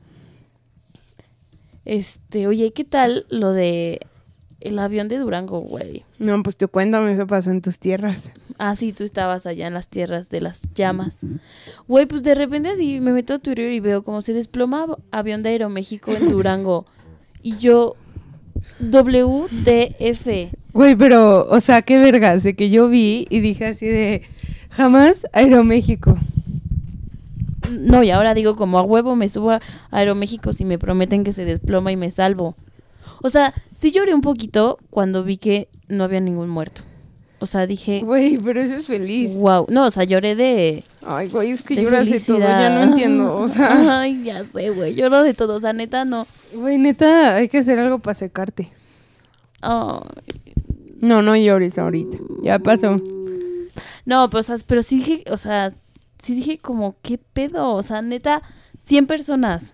[1.89, 3.99] Este, oye, ¿qué tal lo de
[4.59, 6.03] el avión de Durango, güey?
[6.19, 8.29] No, pues tú cuéntame, eso pasó en tus tierras.
[8.59, 11.17] Ah, sí, tú estabas allá en las tierras de las llamas.
[11.87, 14.99] Güey, pues de repente así me meto a Twitter y veo como se desploma av-
[15.11, 16.85] avión de Aeroméxico en Durango.
[17.41, 17.95] Y yo,
[18.81, 20.51] WTF.
[20.73, 24.21] Güey, pero, o sea, qué vergas, de que yo vi y dije así de,
[24.69, 26.17] jamás Aeroméxico.
[27.69, 31.33] No, y ahora digo como a huevo me subo a Aeroméxico si me prometen que
[31.33, 32.55] se desploma y me salvo.
[33.21, 36.83] O sea, sí lloré un poquito cuando vi que no había ningún muerto.
[37.41, 39.33] O sea, dije, Güey, pero eso es feliz.
[39.33, 39.65] wow.
[39.69, 42.81] No, o sea, lloré de, Ay, güey, es que de lloras de todo, ya no
[42.83, 43.37] entiendo.
[43.37, 44.93] O sea, Ay, ya sé, güey.
[44.95, 45.55] Lloro de todo.
[45.55, 46.27] O sea, neta, no.
[46.53, 48.71] güey, neta, hay que hacer algo para secarte.
[49.61, 50.01] Ay.
[50.99, 52.17] No, no llores ahorita.
[52.43, 52.97] Ya pasó.
[54.05, 55.73] No, pero, o sea, pero sí dije, o sea,
[56.21, 57.71] sí dije como, ¿qué pedo?
[57.73, 58.41] O sea, neta,
[58.85, 59.73] 100 personas.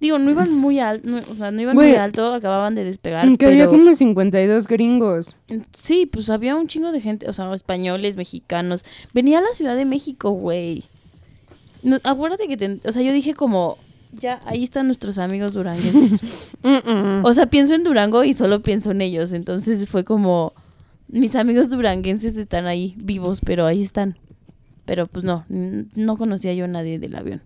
[0.00, 1.88] Digo, no iban muy alto, o sea, no iban Güey.
[1.88, 3.50] muy alto, acababan de despegar, Que pero...
[3.50, 5.26] había como 52 gringos.
[5.76, 8.84] Sí, pues había un chingo de gente, o sea, españoles, mexicanos.
[9.12, 10.84] Venía a la Ciudad de México, güey.
[11.82, 13.76] No, acuérdate que, te- o sea, yo dije como,
[14.12, 16.20] ya, ahí están nuestros amigos duranguenses.
[17.24, 19.32] O sea, pienso en Durango y solo pienso en ellos.
[19.32, 20.52] Entonces fue como,
[21.08, 24.16] mis amigos duranguenses están ahí vivos, pero ahí están.
[24.88, 27.42] Pero pues no, no conocía yo a nadie del avión.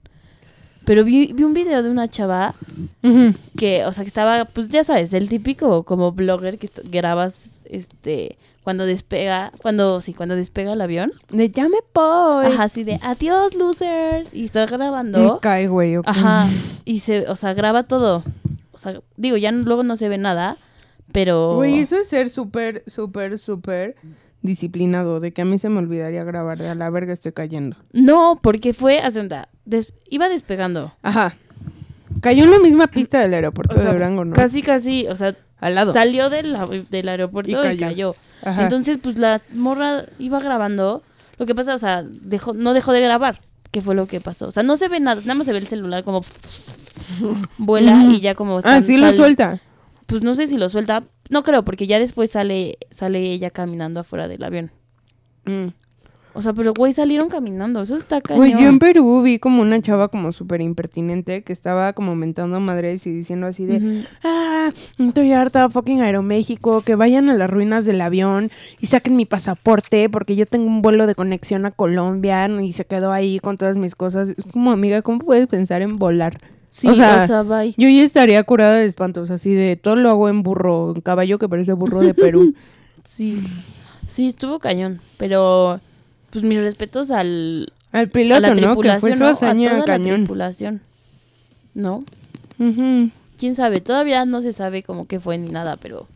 [0.85, 2.55] Pero vi, vi un video de una chava
[3.59, 8.39] que, o sea, que estaba, pues ya sabes, el típico como blogger que grabas, este,
[8.63, 11.13] cuando despega, cuando, sí, cuando despega el avión.
[11.31, 12.47] De ya me voy.
[12.47, 14.33] Ajá, así de, adiós, losers.
[14.33, 15.41] Y está Me grabando.
[15.43, 15.97] cae, güey.
[16.05, 16.49] Ajá.
[16.85, 18.23] Y se, o sea, graba todo.
[18.73, 20.57] O sea, digo, ya no- luego no se ve nada,
[21.13, 21.57] pero...
[21.57, 23.97] Güey, eso es ser súper, súper, súper
[24.43, 27.77] disciplinado, de que a mí se me olvidaría grabar, de a la verga estoy cayendo.
[27.93, 30.93] No, porque fue, hace onda, des- iba despegando.
[31.03, 31.35] Ajá.
[32.21, 34.35] Cayó en la misma pista del aeropuerto O sea, de Durango, ¿no?
[34.35, 35.93] Casi, casi, o sea, Al lado.
[35.93, 36.57] salió del,
[36.91, 38.15] del aeropuerto Y y cayó.
[38.43, 38.63] Ajá.
[38.65, 41.03] Entonces, pues la morra iba grabando.
[41.39, 43.41] Lo que pasa, o sea, dejó, no dejó de grabar.
[43.71, 44.49] ¿Qué fue lo que pasó?
[44.49, 46.21] O sea, no se ve nada, nada más se ve el celular como
[47.59, 49.61] vuela y ya como ah, están- sí lo sal- suelta.
[50.07, 51.05] Pues no sé si lo suelta.
[51.31, 54.71] No creo, porque ya después sale, sale ella caminando afuera del avión.
[55.45, 55.69] Mm.
[56.35, 57.83] O sea, pero güey, salieron caminando.
[57.83, 58.39] Eso está cañón.
[58.39, 62.59] Güey, yo en Perú vi como una chava como súper impertinente que estaba como mentando
[62.59, 64.07] madres y diciendo así de, Ujú.
[64.25, 68.49] ah, estoy harta, fucking Aeroméxico, que vayan a las ruinas del avión
[68.81, 72.87] y saquen mi pasaporte porque yo tengo un vuelo de conexión a Colombia y se
[72.87, 74.31] quedó ahí con todas mis cosas.
[74.31, 76.39] Es como, amiga, ¿cómo puedes pensar en volar?
[76.75, 77.75] Sí, o sea, bye.
[77.77, 81.39] Yo ya estaría curada de espantos, así de todo lo hago en burro, en caballo
[81.39, 82.55] que parece burro de Perú.
[83.05, 83.43] Sí.
[84.09, 85.01] Sí, estuvo cañón.
[85.19, 85.81] Pero,
[86.31, 88.81] pues mis respetos al, Al a piloto, la ¿no?
[88.81, 89.27] Que fue su ¿no?
[89.27, 90.21] A hazaña toda la cañón.
[90.21, 90.81] tripulación.
[91.75, 92.05] ¿No?
[93.39, 96.07] Quién sabe, todavía no se sabe cómo que fue ni nada, pero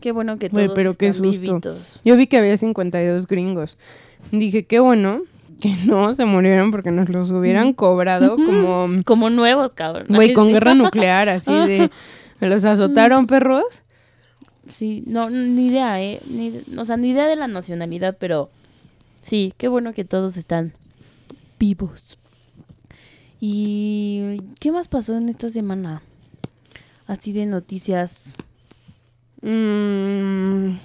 [0.00, 1.40] qué bueno que todos pero qué están susto.
[1.40, 2.00] vivitos.
[2.04, 3.76] Yo vi que había 52 gringos.
[4.30, 5.22] Dije, qué bueno
[5.62, 10.06] que no se murieron porque nos los hubieran cobrado como, Como nuevos, cabrón.
[10.08, 11.88] güey, con guerra nuclear, así de,
[12.40, 13.64] me los azotaron perros.
[14.66, 16.20] Sí, no, ni idea, ¿eh?
[16.26, 18.50] Ni, o sea, ni idea de la nacionalidad, pero
[19.20, 20.72] sí, qué bueno que todos están
[21.60, 22.18] vivos.
[23.38, 26.02] ¿Y qué más pasó en esta semana?
[27.06, 28.32] Así de noticias.
[29.42, 30.78] Mm,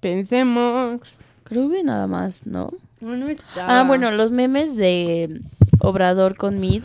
[0.00, 1.02] pensemos.
[1.44, 2.72] Creo que nada más, ¿no?
[3.56, 5.40] Ah, bueno, los memes de
[5.80, 6.82] Obrador con Mid.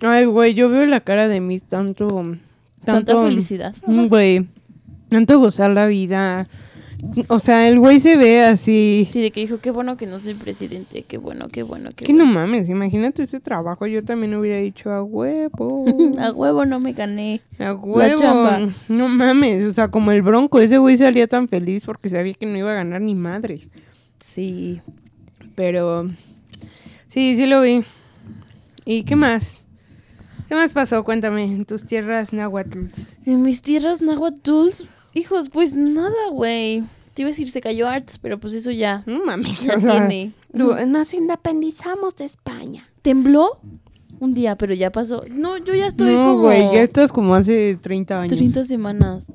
[0.00, 2.08] Ay, güey, yo veo la cara de mis tanto,
[2.84, 3.74] Tanta tanto, felicidad.
[3.86, 4.46] Mm, Güey,
[5.08, 6.48] tanto gozar la vida.
[7.28, 9.06] O sea, el güey se ve así.
[9.10, 12.06] Sí, de que dijo, qué bueno que no soy presidente, qué bueno, qué bueno, qué
[12.06, 13.86] Que no mames, imagínate ese trabajo.
[13.86, 15.84] Yo también hubiera dicho a huevo.
[16.18, 17.42] A huevo no me gané.
[17.58, 18.72] A huevo.
[18.88, 22.46] No mames, o sea, como el bronco, ese güey salía tan feliz porque sabía que
[22.46, 23.60] no iba a ganar ni madre.
[24.20, 24.80] Sí.
[25.54, 26.10] Pero
[27.08, 27.82] sí, sí lo vi.
[28.84, 29.62] ¿Y qué más?
[30.48, 31.04] ¿Qué más pasó?
[31.04, 32.86] Cuéntame, en tus tierras náhuatl.
[33.24, 34.68] En mis tierras náhuatl,
[35.14, 36.82] hijos, pues nada, güey.
[37.14, 39.02] Te iba a decir, se cayó Arts, pero pues eso ya.
[39.06, 40.32] No mames, Ya o sea, tiene.
[40.52, 42.84] nos independizamos de España.
[43.02, 43.58] Tembló
[44.20, 45.22] un día, pero ya pasó.
[45.30, 48.36] No, yo ya estoy no, como güey, ya estás como hace 30 años.
[48.36, 49.26] 30 semanas.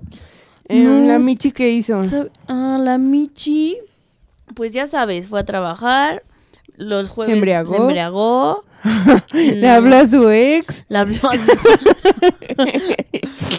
[0.67, 2.01] Eh, No, la Michi que hizo.
[2.47, 3.77] Ah, la Michi,
[4.55, 6.23] pues ya sabes, fue a trabajar.
[6.75, 7.69] Los jueves embriagó.
[7.69, 8.63] Se embriagó.
[9.33, 10.85] Le habló a su ex.
[10.89, 11.17] Habló.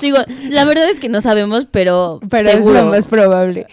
[0.01, 0.17] Digo,
[0.49, 2.79] la verdad es que no sabemos, pero, Pero seguro.
[2.79, 3.67] es lo más probable.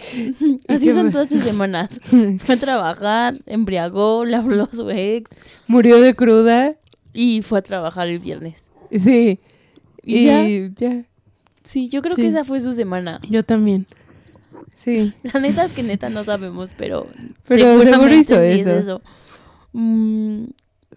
[0.68, 2.00] Así son todas sus semanas.
[2.44, 5.30] Fue a trabajar, embriagó, le habló a su ex
[5.66, 6.74] Murió de cruda.
[7.14, 8.70] y fue a trabajar el viernes.
[8.90, 9.40] Sí.
[10.02, 10.46] ¿Y Y ya?
[10.88, 11.04] ya.
[11.62, 12.22] Sí, yo creo Sí.
[12.22, 13.20] que esa fue su semana.
[13.28, 13.86] Yo también.
[14.74, 15.14] Sí.
[15.22, 17.06] La neta es que neta no sabemos, pero,
[17.46, 19.02] Pero seguro hizo sí es eso.
[19.72, 20.46] Mm,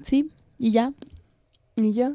[0.01, 0.93] sí, y ya.
[1.75, 2.13] ¿Y ya?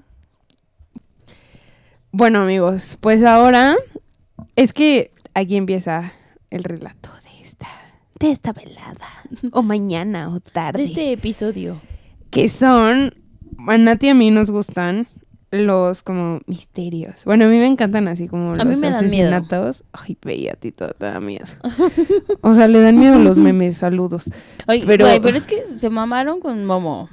[2.12, 3.76] Bueno, amigos, pues ahora
[4.54, 6.12] es que aquí empieza
[6.50, 7.68] el relato de esta,
[8.18, 9.06] de esta velada.
[9.52, 10.78] O mañana o tarde.
[10.78, 11.80] De este episodio.
[12.30, 13.14] Que son,
[13.66, 15.08] a Nati y a mí nos gustan
[15.50, 17.24] los como misterios.
[17.24, 19.28] Bueno, a mí me encantan así como A los mí me dan miedo.
[19.28, 19.84] asesinatos.
[19.92, 21.46] Ay, veía a ti todo te da miedo.
[22.42, 24.24] O sea, le dan miedo los memes, saludos.
[24.68, 27.08] Oye, Pero- pero es que se mamaron con Momo.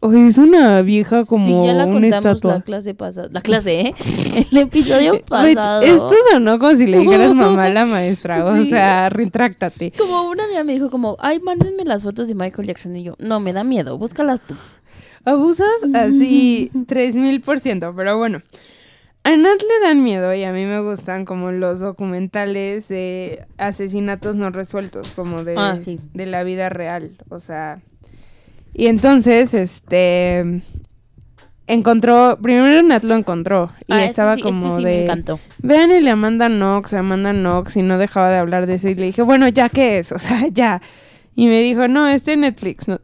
[0.00, 2.54] Oye, es una vieja como sí, ya la una contamos estatua.
[2.56, 3.28] la clase pasada.
[3.32, 3.94] La clase, ¿eh?
[4.52, 5.80] El episodio pasado.
[5.80, 8.44] Esto sonó como si le dijeras mamá a la maestra.
[8.44, 8.68] O Sí.
[8.68, 9.92] sea, retráctate.
[9.96, 12.94] Como una amiga me dijo como, ay, mándenme las fotos de Michael Jackson.
[12.96, 14.54] Y yo, no, me da miedo, búscalas tú.
[15.24, 18.42] Abusas así tres mil por ciento, pero bueno.
[19.26, 24.36] A Nat le dan miedo y a mí me gustan como los documentales de asesinatos
[24.36, 25.98] no resueltos, como de, Ah, sí.
[26.12, 27.16] de la vida real.
[27.30, 27.80] O sea.
[28.74, 30.60] Y entonces, este.
[31.66, 32.38] Encontró.
[32.42, 33.70] Primero Nat lo encontró.
[33.86, 35.02] Y Ah, este estaba sí, este como sí me de.
[35.04, 35.40] encantó.
[35.62, 38.90] Vean y le Amanda Knox, a Amanda Knox, y no dejaba de hablar de eso.
[38.90, 40.12] Y le dije, bueno, ¿ya qué es?
[40.12, 40.82] O sea, ya.
[41.34, 42.88] Y me dijo, no, este Netflix.
[42.88, 43.00] No.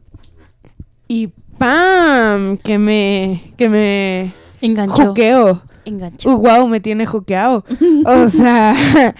[1.07, 1.31] Y
[1.65, 2.57] ¡pam!
[2.57, 5.07] Que me, que me Enganchó.
[5.09, 5.61] juqueo.
[5.85, 6.29] Enganchó.
[6.29, 7.63] Uh, wow, me tiene juqueado.
[8.05, 8.73] O sea,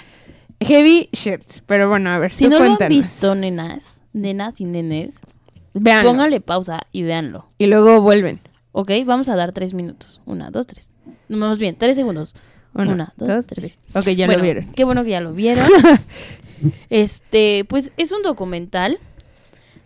[0.60, 1.42] heavy shit.
[1.68, 5.16] Pero bueno, a ver, si tú no lo han visto, nenas, nenas y nenes,
[5.74, 6.10] Véanlo.
[6.12, 7.46] póngale pausa y véanlo.
[7.58, 8.42] Y luego vuelven.
[8.72, 8.92] ¿Ok?
[9.06, 10.22] Vamos a dar tres minutos.
[10.26, 10.96] Una, dos, tres.
[11.30, 12.36] Más bien, tres segundos.
[12.74, 13.78] Una, dos, tres.
[13.94, 14.66] Ok, ya Bueno, lo vieron.
[14.74, 15.68] Qué bueno que ya lo vieron.
[16.92, 19.00] Este, pues es un documental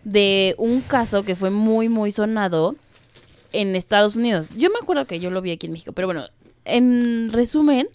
[0.06, 2.76] de un caso que fue muy, muy sonado
[3.52, 4.50] en Estados Unidos.
[4.56, 6.26] Yo me acuerdo que yo lo vi aquí en México, pero bueno,
[6.64, 7.88] en resumen,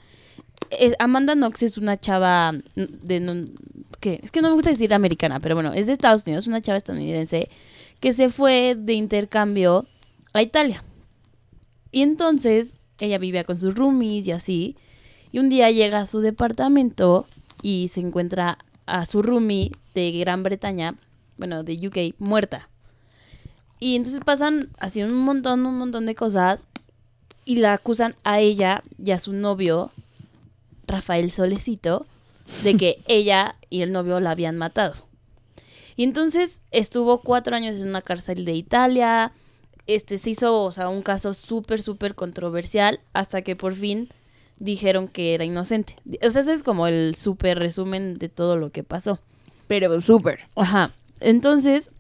[0.99, 3.47] Amanda Knox es una chava de...
[4.01, 4.19] ¿qué?
[4.23, 6.77] Es que no me gusta decir americana, pero bueno, es de Estados Unidos, una chava
[6.77, 7.49] estadounidense
[8.01, 9.85] que se fue de intercambio
[10.33, 10.83] a Italia.
[11.93, 14.75] Y entonces ella vivía con sus roomies y así.
[15.31, 17.25] Y un día llega a su departamento
[17.61, 20.95] y se encuentra a su roomie de Gran Bretaña,
[21.41, 22.69] bueno, de UK, muerta.
[23.79, 26.67] Y entonces pasan así un montón, un montón de cosas
[27.45, 29.89] y la acusan a ella y a su novio,
[30.85, 32.05] Rafael Solecito,
[32.63, 34.93] de que ella y el novio la habían matado.
[35.95, 39.31] Y entonces estuvo cuatro años en una cárcel de Italia.
[39.87, 44.09] Este se hizo, o sea, un caso súper, súper controversial hasta que por fin
[44.59, 45.95] dijeron que era inocente.
[46.21, 49.17] O sea, ese es como el súper resumen de todo lo que pasó.
[49.67, 50.41] Pero súper.
[50.55, 50.91] Ajá.
[51.21, 51.91] Entonces,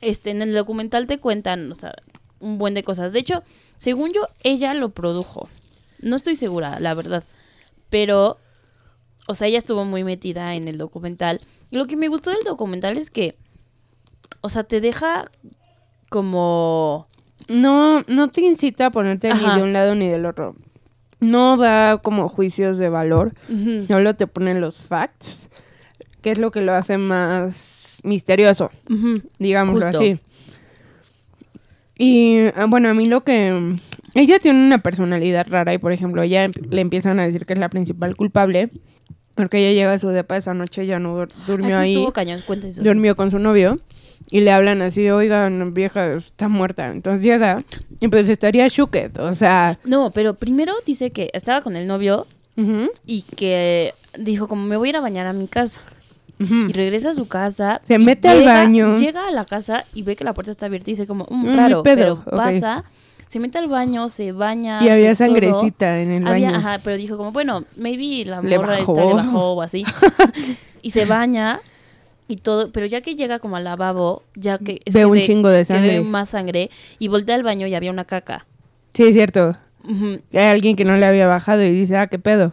[0.00, 1.94] este, en el documental te cuentan, o sea,
[2.40, 3.12] un buen de cosas.
[3.12, 3.42] De hecho,
[3.78, 5.48] según yo, ella lo produjo.
[6.00, 7.24] No estoy segura, la verdad.
[7.88, 8.38] Pero,
[9.28, 11.40] o sea, ella estuvo muy metida en el documental.
[11.70, 13.36] Y lo que me gustó del documental es que,
[14.40, 15.24] o sea, te deja
[16.10, 17.08] como...
[17.48, 19.54] No, no te incita a ponerte Ajá.
[19.54, 20.56] ni de un lado ni del otro.
[21.20, 23.34] No da como juicios de valor.
[23.88, 25.48] Solo te ponen los facts,
[26.20, 28.70] que es lo que lo hace más misterioso,
[29.38, 29.98] digámoslo Justo.
[30.00, 30.18] así.
[31.98, 33.76] Y ah, bueno, a mí lo que...
[34.14, 37.54] Ella tiene una personalidad rara y, por ejemplo, ella em- le empiezan a decir que
[37.54, 38.70] es la principal culpable,
[39.34, 42.12] porque ella llega a su depa esa noche, ya no dur- durmió Ah, ahí, estuvo
[42.12, 42.82] cañón, cuenta eso.
[42.82, 43.78] durmió con su novio,
[44.30, 46.90] y le hablan así oigan, vieja, está muerta.
[46.90, 47.62] Entonces llega,
[48.00, 49.78] y pues estaría shooked, o sea...
[49.84, 52.26] No, pero primero dice que estaba con el novio
[53.06, 55.80] y que dijo como me voy a ir a bañar a mi casa.
[56.38, 57.80] Y regresa a su casa.
[57.86, 58.96] Se mete al llega- baño.
[58.96, 61.44] Llega a la casa y ve que la puerta está abierta y dice como, "Mm,
[61.44, 62.84] Mm, hay raro, pero pasa,
[63.28, 64.82] se mete al baño, se baña.
[64.84, 65.26] Y había todo.
[65.26, 66.58] sangrecita en el Había- baño.
[66.58, 68.92] ajá, pero dijo como, bueno, maybe la Le morra bajó.
[68.94, 69.84] esta le bajó o así.
[70.82, 71.60] y se baña
[72.28, 74.80] y todo, pero ya que llega como al lavabo, ya que...
[74.84, 76.00] es Ve que un chingo de que ve sangre.
[76.02, 78.46] más sangre y voltea al baño y había una caca.
[78.94, 79.56] Sí, es cierto.
[79.84, 80.20] Ujú.
[80.32, 82.52] Hay alguien que no le había bajado y dice, ah, qué pedo.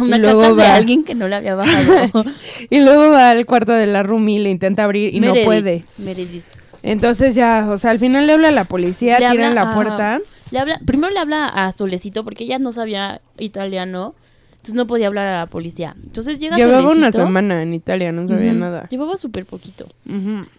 [0.00, 2.24] Una Y luego caca de va- alguien que no le había bajado.
[2.70, 5.84] Y luego va al cuarto de la roomie, le intenta abrir y Meredith, no puede.
[5.98, 6.44] Meredith.
[6.82, 9.74] Entonces ya, o sea, al final le habla a la policía, Le tiran habla la
[9.74, 10.20] puerta.
[10.52, 14.14] Le habla, primero le habla a Solecito porque ella no sabía italiano,
[14.52, 15.96] entonces no podía hablar a la policía.
[16.04, 17.18] Entonces llega Llevaba una Solecito.
[17.26, 18.86] semana en Italia, no sabía nada.
[18.88, 19.88] Llevaba súper poquito.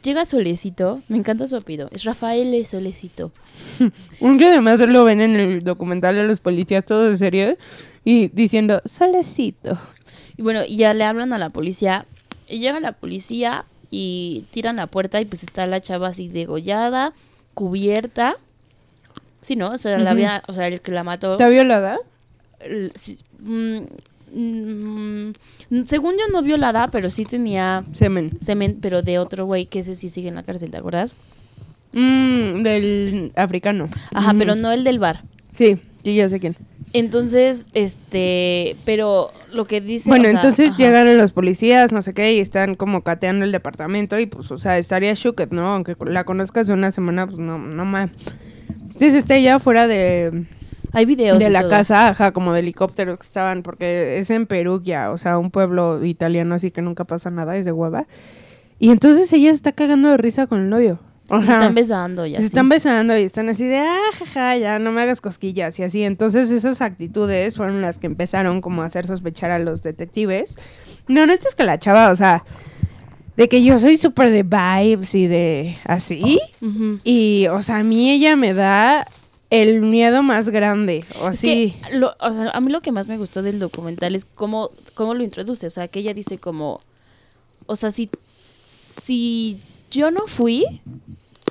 [0.04, 3.32] Llega Solecito, me encanta su apellido, es Rafael Solecito.
[4.20, 7.56] Un que además lo ven en el documental de los policías todos de serio
[8.10, 9.78] y diciendo, solecito.
[10.38, 12.06] Y bueno, ya le hablan a la policía,
[12.48, 17.12] y llega la policía y tiran la puerta y pues está la chava así degollada,
[17.54, 18.38] cubierta.
[19.42, 19.72] Sí, ¿no?
[19.72, 21.34] O sea, la había, o sea, el que la mató.
[21.34, 21.98] ¿Está violada?
[22.62, 23.80] el- sí, mm,
[24.34, 28.38] mm, según yo no violada, pero sí tenía Semen.
[28.42, 31.14] semen, pero de otro güey que ese sí sigue en la cárcel, ¿te acuerdas?
[31.92, 33.90] Mm, del africano.
[34.14, 35.24] Ajá, pero no el del bar.
[35.58, 36.56] Sí, sí, ya sé quién.
[36.94, 40.10] Entonces, este, pero lo que dice...
[40.10, 40.78] Bueno, o sea, entonces ajá.
[40.78, 44.58] llegan los policías, no sé qué, y están como cateando el departamento y pues, o
[44.58, 45.68] sea, estaría shooked, ¿no?
[45.68, 48.10] Aunque la conozcas de una semana, pues no, no más.
[48.86, 50.46] Entonces está ella fuera de,
[50.94, 51.40] Hay videos.
[51.40, 51.72] de la todo.
[51.72, 56.06] casa, ajá, como de helicópteros que estaban, porque es en Perugia, o sea, un pueblo
[56.06, 58.08] italiano así que nunca pasa nada, es de hueva.
[58.80, 61.00] Y entonces ella está cagando de risa con el novio.
[61.30, 62.46] O Se están besando y se así.
[62.46, 66.04] están besando y están así de, ah, jaja, ya no me hagas cosquillas y así.
[66.04, 70.58] Entonces esas actitudes fueron las que empezaron como a hacer sospechar a los detectives.
[71.08, 72.46] No, no es que la chava, o sea,
[73.36, 76.40] de que yo soy súper de vibes y de así.
[77.04, 79.06] Y, o sea, a mí ella me da
[79.50, 81.06] el miedo más grande.
[81.22, 81.76] O Es sí.
[81.90, 84.72] que lo- o sea, a mí lo que más me gustó del documental es cómo,
[84.94, 85.68] cómo lo introduce.
[85.68, 86.80] O sea, que ella dice como...
[87.66, 88.10] O sea, si,
[88.66, 89.60] si
[89.92, 90.66] yo no fui...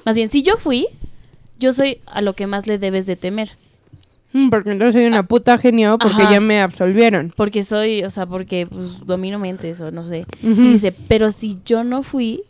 [0.06, 0.86] Más bien, si yo fui,
[1.60, 3.50] yo soy a lo que más le debes de temer.
[4.32, 6.32] Mm, Porque entonces soy una puta genio porque Ajá.
[6.32, 7.32] ya me absolvieron.
[7.36, 10.24] Porque soy, o sea, porque pues domino mentes o no sé.
[10.42, 12.42] Y dice, pero si yo no fui,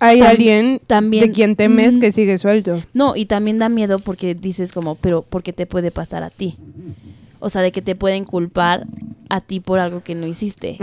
[0.00, 2.00] Hay Tam- alguien también- de quien temes Mm.
[2.00, 2.82] que sigue suelto.
[2.94, 6.54] no, y también da miedo porque dices como, pero porque te puede pasar a ti.
[7.40, 8.86] O sea, de que te pueden culpar
[9.28, 10.76] a ti por algo que no hiciste.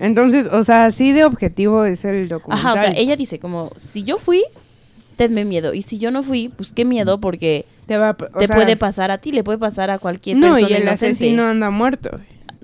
[0.00, 2.66] Entonces, o sea, así de objetivo es el documental.
[2.66, 4.44] Ajá, o sea, ella dice como, si yo fui,
[5.28, 5.72] tenme miedo.
[5.74, 9.10] Y si yo no fui, pues qué miedo porque te, va, te sea, puede pasar
[9.10, 11.06] a ti, le puede pasar a cualquier No, persona y el inocente.
[11.06, 12.10] asesino anda muerto.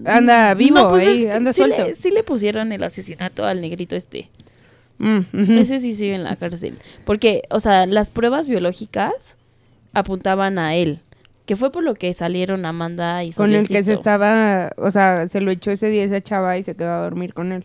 [0.04, 1.84] anda vivo No, pues, ahí, es que anda sí suelto.
[1.84, 4.28] Le, sí le pusieron el asesinato al negrito este.
[4.98, 5.20] Mm.
[5.58, 6.76] Ese sí sigue en la cárcel.
[7.04, 9.12] Porque, o sea, las pruebas biológicas
[9.92, 10.98] apuntaban a él.
[11.46, 15.28] Que fue por lo que salieron Amanda y Con el que se estaba, o sea,
[15.28, 17.64] se lo echó ese día esa chava y se quedó a dormir con él.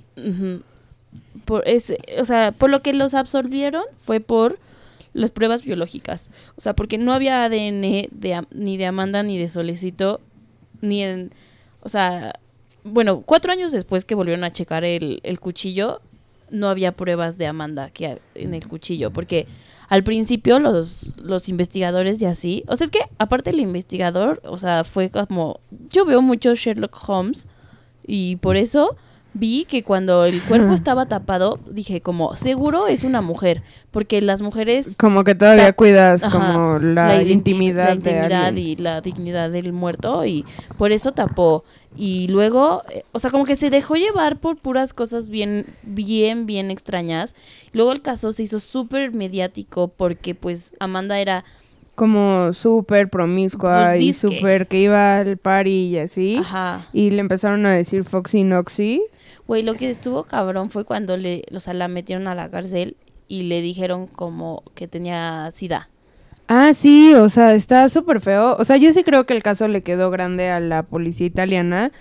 [1.43, 4.57] Por ese, o sea, por lo que los absolvieron fue por
[5.13, 6.29] las pruebas biológicas.
[6.55, 10.19] O sea, porque no había ADN de, ni de Amanda ni de Solecito,
[10.81, 11.31] ni en...
[11.81, 12.39] O sea,
[12.83, 16.01] bueno, cuatro años después que volvieron a checar el, el cuchillo,
[16.49, 19.47] no había pruebas de Amanda que en el cuchillo, porque
[19.89, 24.57] al principio los, los investigadores y así, o sea, es que aparte el investigador, o
[24.57, 25.59] sea, fue como,
[25.89, 27.47] yo veo mucho Sherlock Holmes
[28.05, 28.95] y por eso
[29.33, 34.41] vi que cuando el cuerpo estaba tapado, dije como, seguro es una mujer, porque las
[34.41, 34.95] mujeres...
[34.97, 38.67] Como que todavía cuidas Ajá, como la, identi- intimidad, la de intimidad alguien.
[38.67, 40.45] y la dignidad del muerto y
[40.77, 41.63] por eso tapó
[41.95, 46.47] y luego eh, o sea como que se dejó llevar por puras cosas bien bien
[46.47, 47.35] bien extrañas
[47.71, 51.43] luego el caso se hizo súper mediático porque pues Amanda era
[51.93, 56.37] Como súper promiscua Pues y súper que iba al party y así.
[56.39, 59.03] ajá Y le empezaron a decir Foxy Noxy.
[59.47, 62.95] Güey lo que estuvo cabrón fue cuando le o sea la metieron a la cárcel
[63.27, 65.89] y le dijeron como que tenía sida
[66.47, 68.57] Ah, sí, o sea, está súper feo.
[68.59, 71.91] O sea, yo sí creo que el caso le quedó grande a la policía italiana.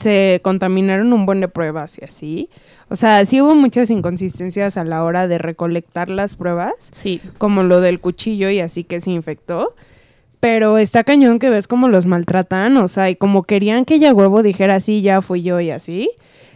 [0.00, 2.50] Se contaminaron un buen de pruebas y así.
[2.88, 7.62] O sea, sí hubo muchas inconsistencias a la hora de recolectar las pruebas, sí como
[7.62, 9.74] lo del cuchillo y así que se infectó.
[10.40, 14.12] Pero está cañón que ves cómo los maltratan, o sea, y como querían que ella
[14.12, 16.10] huevo dijera sí, ya fui yo y así,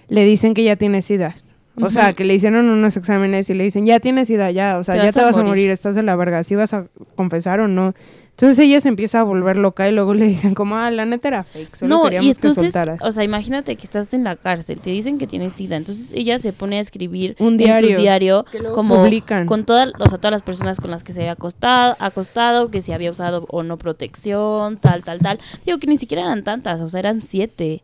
[0.08, 1.36] le dicen que ya tiene sida.
[1.80, 4.84] O sea, que le hicieron unos exámenes y le dicen, ya tienes sida, ya, o
[4.84, 5.48] sea, Te ya vas te vas a morir.
[5.48, 6.86] morir, estás de la verga, si vas a
[7.16, 7.94] confesar o no.
[8.30, 11.28] Entonces ella se empieza a volver loca y luego le dicen como, ah, la neta
[11.28, 14.36] era fake, solo no, queríamos y entonces, que o sea, imagínate que estás en la
[14.36, 17.96] cárcel, te dicen que tienes sida, entonces ella se pone a escribir Un en diario,
[17.96, 18.44] su diario
[18.74, 19.46] como publican.
[19.46, 22.80] con todas, o sea, todas las personas con las que se había acostado, acostado, que
[22.82, 25.38] si había usado o no protección, tal, tal, tal.
[25.64, 27.82] Digo que ni siquiera eran tantas, o sea, eran siete.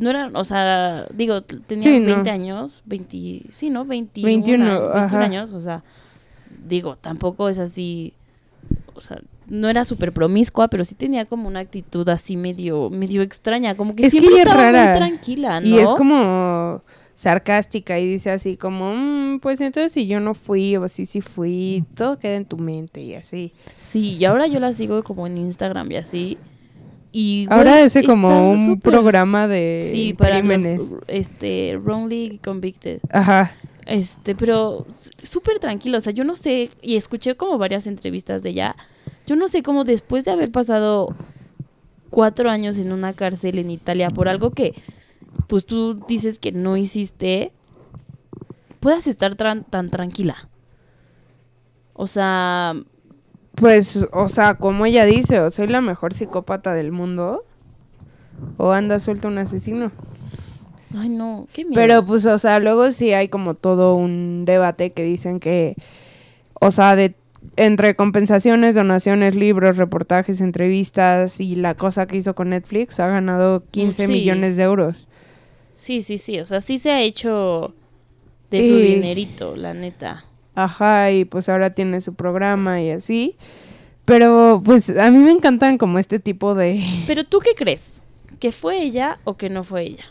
[0.00, 2.06] No eran, o sea, digo, tenía Sí, no.
[2.06, 3.84] 20 años, 20, sí, ¿no?
[3.84, 5.20] 21, 21, 21 ajá.
[5.24, 5.82] años, o sea,
[6.66, 8.12] digo, tampoco es así,
[8.94, 9.18] o sea,
[9.48, 13.94] no era súper promiscua, pero sí tenía como una actitud así medio, medio extraña, como
[13.96, 14.84] que Es que siempre es estaba rara.
[14.90, 15.66] muy tranquila, ¿no?
[15.66, 16.82] Y es como
[17.14, 21.20] sarcástica y dice así como, "Mm, pues entonces si yo no fui o si sí
[21.20, 23.52] fui, todo queda en tu mente y así.
[23.74, 26.38] Sí, y ahora yo la sigo como en Instagram y así.
[27.20, 30.78] Y Ahora güey, ese como un programa de sí, para crímenes.
[30.78, 33.00] los este wrongly convicted.
[33.10, 33.56] Ajá.
[33.86, 34.86] Este, pero
[35.24, 38.76] súper tranquilo, o sea, yo no sé y escuché como varias entrevistas de ella.
[39.26, 41.08] Yo no sé cómo después de haber pasado
[42.08, 44.80] cuatro años en una cárcel en Italia por algo que,
[45.48, 47.50] pues tú dices que no hiciste,
[48.78, 50.48] puedas estar tan tranquila.
[51.94, 52.74] O sea,
[53.60, 57.44] Pues, o sea, como ella dice, o soy la mejor psicópata del mundo
[58.56, 59.90] o anda suelto un asesino.
[60.96, 61.74] ay no, qué miedo.
[61.74, 65.74] Pero pues, o sea, luego sí hay como todo un debate que dicen que,
[66.60, 67.14] o sea, de
[67.56, 73.62] entre compensaciones, donaciones, libros, reportajes, entrevistas y la cosa que hizo con Netflix ha ganado
[73.70, 74.12] 15 Sí.
[74.12, 75.08] millones de euros.
[75.74, 76.40] Sí, sí, sí.
[76.40, 77.74] O sea, sí se ha hecho
[78.50, 80.24] de su dinerito, la neta.
[80.60, 83.36] Ajá, y pues ahora tiene su programa y así.
[84.04, 86.82] Pero pues a mí me encantan como este tipo de...
[87.06, 88.02] Pero tú qué crees?
[88.40, 90.04] ¿Que fue ella o que no fue ella?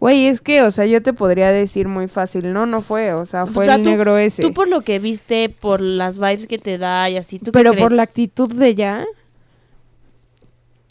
[0.00, 3.26] Güey, es que, o sea, yo te podría decir muy fácil, no, no fue, o
[3.26, 4.42] sea, fue O sea, el tú- negro ese.
[4.42, 7.50] Tú por lo que viste, por las vibes que te da y así, ¿tú qué
[7.52, 7.82] Pero crees?
[7.82, 9.04] por la actitud de ella.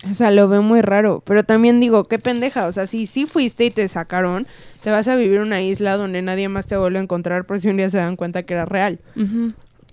[0.10, 1.24] O sea, lo veo muy raro.
[1.26, 2.68] Pero también digo, qué pendeja.
[2.68, 4.46] O sea, si sí fuiste y te sacaron,
[4.84, 7.60] te vas a vivir en una isla donde nadie más te vuelve a encontrar por
[7.60, 9.00] si un día se dan cuenta que era real.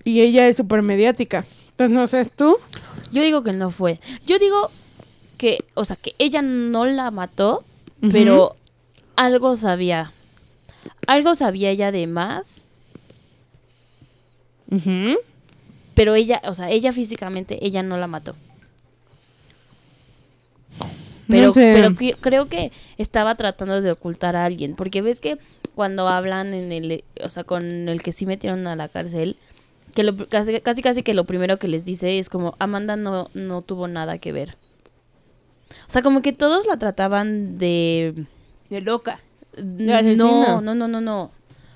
[0.03, 1.45] Y ella es súper mediática.
[1.77, 2.57] Pues no sé, tú.
[3.11, 3.99] Yo digo que no fue.
[4.25, 4.69] Yo digo
[5.37, 7.63] que, o sea, que ella no la mató,
[8.11, 8.55] pero
[9.15, 10.11] algo sabía.
[11.07, 12.63] Algo sabía ella de más,
[15.93, 18.35] pero ella, o sea, ella físicamente, ella no la mató.
[21.27, 21.71] Pero, No sé.
[21.73, 25.37] pero que- creo que estaba tratando de ocultar a alguien, porque ves que
[25.73, 29.35] cuando hablan en el, o sea, con el que sí metieron a la cárcel,
[29.93, 33.29] que lo, casi, casi casi que lo primero que les dice es como Amanda no,
[33.33, 34.55] no tuvo nada que ver.
[35.87, 38.25] O sea, como que todos la trataban de
[38.69, 39.19] De loca.
[39.57, 41.31] no, no, no, no, no.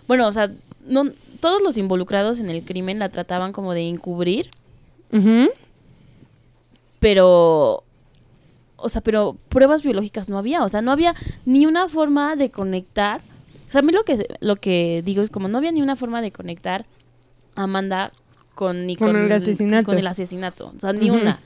[0.08, 0.52] Bueno, o sea,
[0.86, 1.06] no
[1.39, 4.50] todos los involucrados en el crimen la trataban como de encubrir,
[7.00, 7.84] pero
[8.82, 11.16] o sea, pero pruebas biológicas no había, o sea, no había
[11.46, 13.22] ni una forma de conectar.
[13.68, 15.96] O sea, a mí lo que, lo que digo es como no había ni una
[15.96, 16.86] forma de conectar
[17.56, 18.12] a Amanda
[18.56, 19.86] con, ni Con el asesinato.
[19.86, 20.74] con el asesinato.
[20.76, 21.40] O sea, ni una.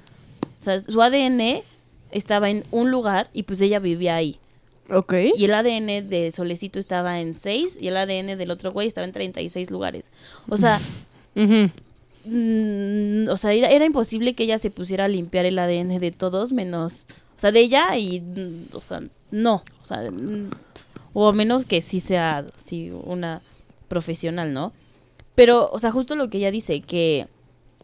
[0.60, 1.62] O sea, su ADN
[2.12, 4.40] estaba en un lugar y pues ella vivía ahí.
[4.90, 5.14] Ok.
[5.36, 9.06] Y el ADN de Solecito estaba en 6 y el ADN del otro güey estaba
[9.06, 10.10] en 36 lugares.
[10.50, 10.80] O sea,
[11.36, 16.12] mm, o sea, era, era imposible que ella se pusiera a limpiar el ADN de
[16.12, 20.50] todos menos, o sea, de ella y, mm, o sea, no, o sea, mm,
[21.14, 23.42] o a menos que sí sea, sí, una
[23.88, 24.74] profesional, ¿no?
[25.36, 27.28] Pero, o sea, justo lo que ella dice, que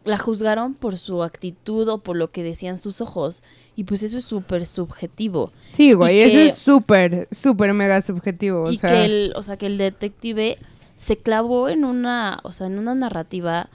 [0.04, 3.42] la juzgaron por su actitud o por lo que decían sus ojos.
[3.76, 5.52] Y pues eso es súper subjetivo.
[5.76, 8.64] Sí, güey, Y eso que- es súper, súper mega subjetivo.
[8.64, 10.58] O y sea, que el, o sea, que el detective
[10.96, 13.68] se clavó en una, o sea, en una narrativa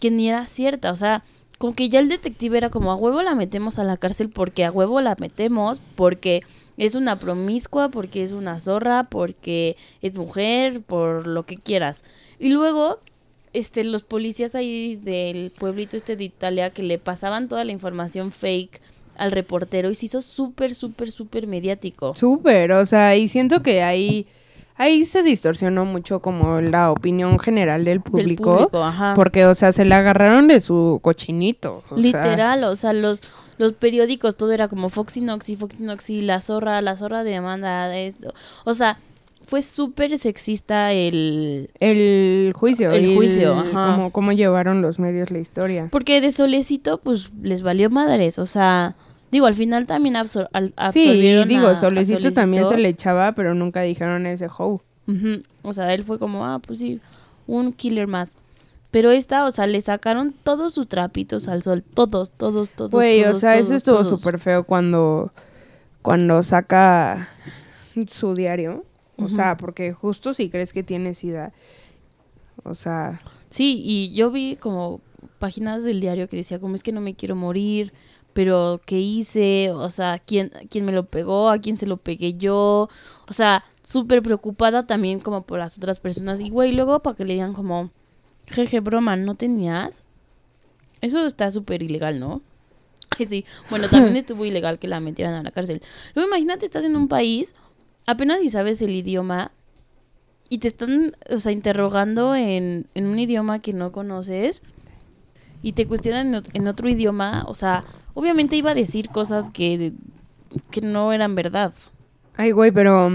[0.00, 1.22] que ni era cierta, o sea,
[1.58, 4.64] como que ya el detective era como a huevo la metemos a la cárcel porque
[4.64, 6.42] a huevo la metemos, porque
[6.76, 12.04] es una promiscua, porque es una zorra, porque es mujer, por lo que quieras.
[12.38, 12.98] Y luego
[13.52, 18.32] este los policías ahí del pueblito este de Italia que le pasaban toda la información
[18.32, 18.80] fake
[19.16, 22.14] al reportero y se hizo súper súper súper mediático.
[22.16, 24.26] Súper, o sea, y siento que ahí,
[24.76, 28.68] ahí se distorsionó mucho como la opinión general del Del público.
[28.82, 29.14] ajá.
[29.14, 31.82] Porque, o sea, se la agarraron de su cochinito.
[31.90, 33.20] o sea, Literal, o sea, los,
[33.58, 37.96] los periódicos, todo era como Foxy Noxy, Foxy Noxy, la zorra, la zorra de Amanda,
[37.96, 38.32] esto.
[38.64, 38.98] O sea,
[39.42, 41.70] fue súper sexista el...
[41.78, 42.90] el juicio.
[42.90, 43.94] El juicio, ajá.
[43.94, 45.88] Cómo, cómo llevaron los medios la historia.
[45.90, 48.96] Porque de Solecito, pues, les valió madres, o sea...
[49.34, 51.10] Digo, al final también absor al- Sí,
[51.44, 54.80] digo, a- a Solecito también se le echaba, pero nunca dijeron ese how.
[55.08, 57.00] Ujú, O sea, él fue como, ah, pues sí,
[57.48, 58.36] un killer más.
[58.92, 62.92] Pero esta, o sea, le sacaron todos sus trapitos al sol, todos, todos, todos.
[62.92, 64.20] Güey, o todos, sea, eso todos, estuvo todos.
[64.20, 65.32] súper feo cuando,
[66.00, 67.28] cuando saca
[68.06, 68.84] su diario.
[69.16, 71.52] O sea, porque justo si crees que tiene sida.
[72.62, 73.20] O sea,
[73.50, 75.00] Sí, y yo vi como
[75.40, 77.92] páginas del diario que decía como es que no me quiero morir,
[78.34, 79.70] pero ¿qué hice?
[79.70, 81.48] O sea, ¿quién, quién me lo pegó?
[81.48, 82.88] ¿A quién se lo pegué yo?
[83.28, 86.40] O sea, súper preocupada también como por las otras personas.
[86.40, 87.90] Y güey, luego para que le digan como,
[88.46, 90.04] jeje, broma, ¿no tenías?
[91.00, 92.42] Eso está súper ilegal, ¿no?
[93.16, 95.80] Que sí, bueno, también estuvo ilegal que la metieran a la cárcel.
[96.14, 97.54] Luego imagínate, estás en un país,
[98.06, 99.52] apenas si sabes el idioma,
[100.48, 104.62] y te están, o sea, interrogando en, en un idioma que no conoces
[105.62, 107.84] y te cuestionan en otro idioma, o sea,
[108.14, 109.92] obviamente iba a decir cosas que,
[110.70, 111.72] que no eran verdad.
[112.36, 113.10] ay, güey, pero.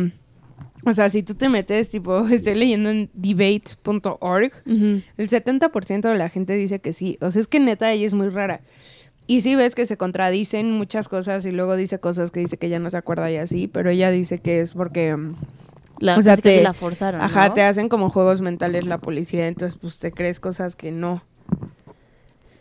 [0.85, 6.29] O sea, si tú te metes, tipo, estoy leyendo en debate.org, el 70% de la
[6.29, 7.17] gente dice que sí.
[7.21, 8.61] O sea, es que neta ella es muy rara.
[9.27, 12.69] Y sí ves que se contradicen muchas cosas y luego dice cosas que dice que
[12.69, 15.15] ya no se acuerda y así, pero ella dice que es porque,
[15.99, 17.21] La, O sea, te- la forzaron.
[17.21, 17.53] ajá, ¿no?
[17.53, 21.21] te hacen como juegos mentales la policía, entonces pues te crees cosas que no.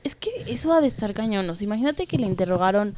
[0.05, 2.95] Es que eso ha de estar sea, imagínate que le interrogaron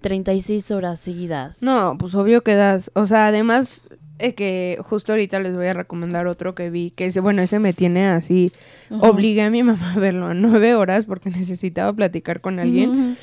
[0.00, 1.62] 36 horas seguidas.
[1.62, 3.88] No, pues obvio quedas, o sea, además
[4.18, 7.58] eh, que justo ahorita les voy a recomendar otro que vi, que ese, bueno, ese
[7.58, 8.52] me tiene así,
[8.90, 9.06] Ujú.
[9.06, 13.16] obligué a mi mamá a verlo a nueve horas porque necesitaba platicar con alguien,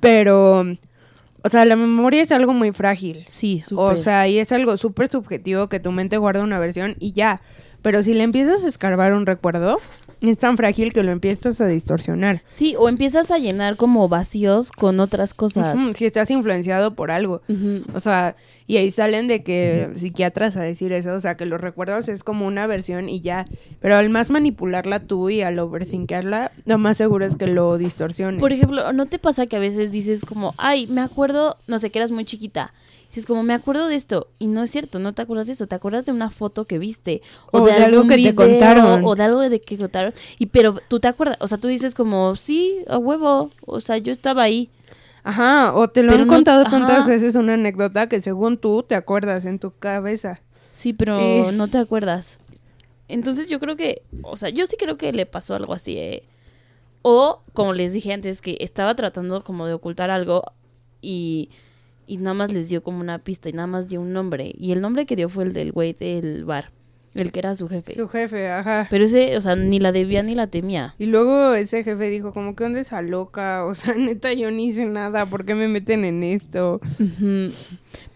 [0.00, 0.60] pero,
[1.42, 3.84] o sea, la memoria es algo muy frágil, Sí, súper.
[3.84, 7.40] o sea, y es algo súper subjetivo que tu mente guarda una versión y ya,
[7.82, 9.78] pero si le empiezas a escarbar un recuerdo,
[10.20, 12.42] es tan frágil que lo empiezas a distorsionar.
[12.48, 15.76] Sí, o empiezas a llenar como vacíos con otras cosas.
[15.96, 17.42] Si estás influenciado por algo.
[17.94, 18.34] O sea,
[18.66, 22.24] y ahí salen de que psiquiatras a decir eso, o sea, que los recuerdos es
[22.24, 23.46] como una versión y ya.
[23.80, 28.40] Pero al más manipularla tú y al overthinkarla, lo más seguro es que lo distorsiones.
[28.40, 31.90] Por ejemplo, ¿no te pasa que a veces dices como, ay, me acuerdo, no sé,
[31.90, 32.72] que eras muy chiquita?
[33.18, 34.28] Dices como, me acuerdo de esto.
[34.38, 35.66] Y no es cierto, no te acuerdas de eso.
[35.66, 37.20] Te acuerdas de una foto que viste.
[37.50, 39.04] O de algo que te video, contaron.
[39.04, 40.14] O de algo de que contaron.
[40.38, 43.50] Y pero tú te acuerdas, o sea, tú dices como, sí, a huevo.
[43.66, 44.70] O sea, yo estaba ahí.
[45.24, 47.08] Ajá, o te lo Pero han no- contado tantas ajá.
[47.08, 50.40] veces una anécdota que según tú te acuerdas en tu cabeza.
[50.70, 51.50] Sí, pero Eh.
[51.54, 52.38] no te acuerdas.
[53.08, 55.96] Entonces yo creo que, o sea, yo sí creo que le pasó algo así.
[55.98, 56.22] eh.
[57.02, 60.44] O, como les dije antes, que estaba tratando como de ocultar algo
[61.02, 61.50] y,
[62.08, 64.52] y nada más les dio como una pista y nada más dio un nombre.
[64.58, 66.70] Y el nombre que dio fue el del güey del bar,
[67.14, 67.94] el que era su jefe.
[67.94, 68.86] Su jefe, ajá.
[68.90, 70.94] Pero ese, o sea, ni la debía ni la temía.
[70.98, 74.68] Y luego ese jefe dijo como que onda esa loca, o sea, neta yo ni
[74.68, 76.80] hice nada, ¿por qué me meten en esto?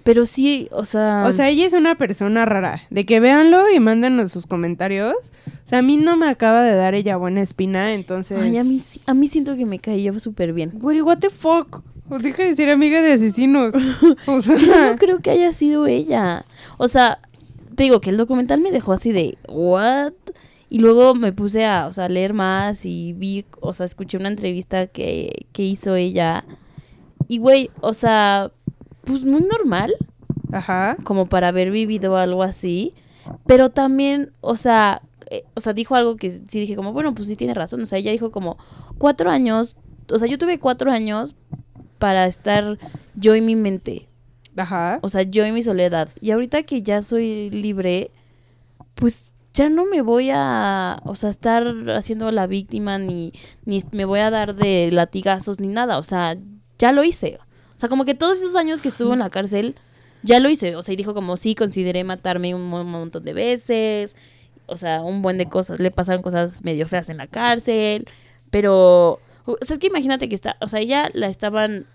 [0.05, 1.25] Pero sí, o sea...
[1.29, 2.83] O sea, ella es una persona rara.
[2.91, 5.15] De que véanlo y mándenos sus comentarios.
[5.47, 8.41] O sea, a mí no me acaba de dar ella buena espina, entonces...
[8.41, 10.73] ay, a mí, a mí siento que me cayó súper bien.
[10.75, 11.83] Güey, what the fuck?
[12.09, 13.75] O deja de ser amiga de asesinos.
[14.27, 16.45] O Yo no creo que haya sido ella.
[16.79, 17.19] O sea,
[17.75, 20.13] te digo que el documental me dejó así de, ¿what?
[20.69, 24.29] Y luego me puse a, o sea, leer más y vi, o sea, escuché una
[24.29, 26.45] entrevista que, que hizo ella.
[27.29, 28.51] Y, güey, o sea,
[29.05, 29.95] pues muy normal,
[30.51, 30.97] ajá.
[31.05, 32.93] como para haber vivido algo así.
[33.47, 37.29] Pero también, o sea, eh, o sea, dijo algo que sí dije como, bueno, pues
[37.29, 37.83] sí tiene razón.
[37.83, 38.59] O sea, ella dijo como,
[38.99, 39.77] cuatro años,
[40.11, 41.35] o sea, yo tuve cuatro años
[42.03, 42.79] para estar
[43.15, 44.09] yo en mi mente.
[44.57, 44.99] Ajá.
[45.03, 46.09] O sea, yo y mi soledad.
[46.21, 48.11] Y ahorita que ya soy libre,
[48.97, 53.33] pues ya no me voy a, o sea, estar haciendo la víctima ni,
[53.65, 55.97] ni me voy a dar de latigazos ni nada.
[55.99, 56.37] O sea,
[56.77, 57.39] ya lo hice.
[57.77, 59.77] O sea, como que todos esos años que estuvo en la cárcel,
[60.25, 60.75] ya lo hice.
[60.75, 64.17] O sea, y dijo como sí, consideré matarme un mo- montón de veces.
[64.67, 65.79] O sea, un buen de cosas.
[65.79, 68.07] Le pasaron cosas medio feas en la cárcel.
[68.51, 71.87] Pero, o sea, es que imagínate que está, o sea, ella la estaban,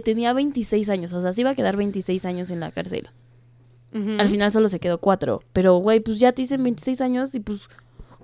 [0.00, 1.12] tenía 26 años.
[1.12, 3.08] O sea, se iba a quedar 26 años en la cárcel.
[4.18, 5.44] Al final solo se quedó cuatro.
[5.52, 7.60] Pero, güey, pues ya te dicen 26 años y pues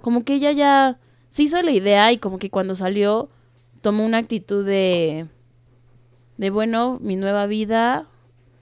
[0.01, 0.99] como que ella ya
[1.29, 3.29] se hizo la idea y como que cuando salió
[3.81, 5.27] tomó una actitud de...
[6.39, 8.07] De, bueno, mi nueva vida,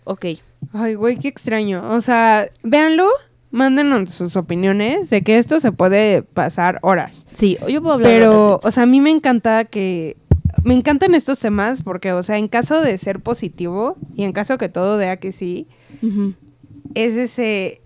[0.05, 0.27] ok.
[0.73, 1.89] Ay, güey, qué extraño.
[1.93, 3.09] O sea, véanlo,
[3.53, 7.25] mándenos sus opiniones de que esto se puede pasar horas.
[7.35, 10.17] Sí, yo puedo hablar Pero, horas o sea, a mí me encanta que...
[10.65, 14.59] Me encantan estos temas porque, o sea, en caso de ser positivo y en caso
[14.59, 15.67] que todo vea que sí,
[16.95, 17.81] es ese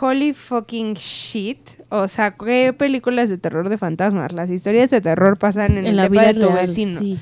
[0.00, 1.60] holy fucking shit.
[1.88, 4.32] O sea, ¿qué películas de terror de fantasmas?
[4.32, 7.00] Las historias de terror pasan en, En el la vida de tu real, vecino.
[7.00, 7.20] sí,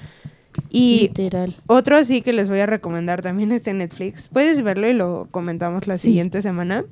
[0.70, 1.56] Y literal.
[1.66, 4.28] otro así que les voy a recomendar también está en Netflix.
[4.28, 6.08] Puedes verlo y lo comentamos la Sí.
[6.08, 6.84] siguiente semana.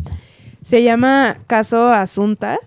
[0.62, 2.58] Se llama Caso Asunta,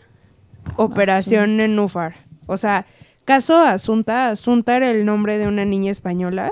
[0.76, 2.16] Operación Nenúfar.
[2.48, 2.86] O sea,
[3.26, 4.30] Caso Asunta.
[4.30, 6.52] Asunta era el nombre de una niña española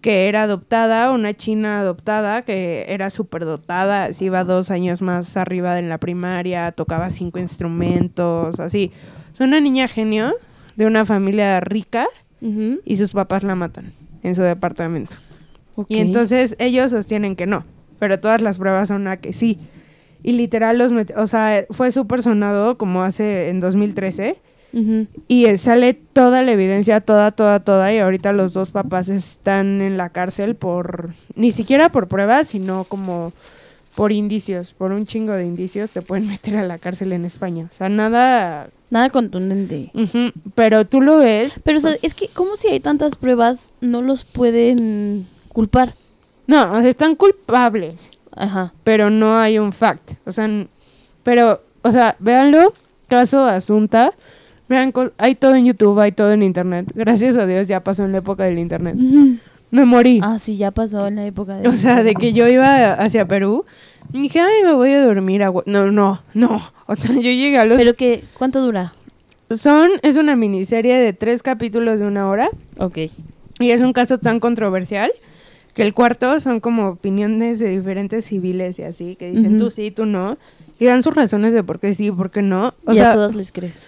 [0.00, 5.78] que era adoptada, una china adoptada que era superdotada, se iba dos años más arriba
[5.78, 8.92] en la primaria, tocaba cinco instrumentos, así.
[9.34, 10.34] Es una niña genio
[10.76, 12.06] de una familia rica
[12.40, 12.78] Ujú.
[12.84, 15.16] y sus papás la matan en su departamento.
[15.88, 17.64] Y entonces ellos sostienen que no,
[17.98, 19.58] pero todas las pruebas son a que sí.
[20.22, 24.36] Y literal los o sea, fue súper sonado como hace en 2013
[24.72, 29.80] Y eh, sale toda la evidencia, toda, toda, toda y ahorita los dos papás están
[29.80, 33.32] en la cárcel por ni siquiera por pruebas, sino como
[33.94, 37.68] por indicios, por un chingo de indicios te pueden meter a la cárcel en España.
[37.70, 39.90] O sea, nada, Nada contundente.
[40.54, 44.02] pero tú lo ves Pero, o sea, es que, como si hay tantas pruebas, no
[44.02, 45.94] los pueden culpar?
[46.46, 47.96] No, o sea, están culpables,
[48.32, 48.72] Ajá.
[48.84, 50.12] pero no hay un fact.
[50.26, 50.48] O sea,
[51.22, 52.72] pero, o sea, véanlo,
[53.08, 54.12] caso Asunta.
[54.68, 56.92] Vean, hay todo en YouTube, hay todo en Internet.
[56.94, 58.96] Gracias a Dios ya pasó en la época del Internet.
[59.70, 60.20] Me morí.
[60.22, 61.68] Ah, sí, ya pasó en la época de...
[61.68, 63.64] O sea, de que yo iba hacia Perú.
[64.12, 65.42] Y dije, ay, me voy a dormir.
[65.42, 65.64] a Gua-".
[65.66, 66.62] No, no, no.
[66.86, 67.76] O sea, yo llegué a los...
[67.76, 68.94] Pero que, ¿cuánto dura?
[69.50, 72.48] Son, es una miniserie de tres capítulos de una hora.
[72.78, 72.98] Ok.
[73.60, 75.10] Y es un caso tan controversial
[75.74, 79.64] que el cuarto son como opiniones de diferentes civiles y así, que dicen Ujú.
[79.64, 80.38] tú sí, tú no.
[80.78, 82.74] Y dan sus razones de por qué sí por qué no.
[82.84, 83.80] O y sea, a todos les crees.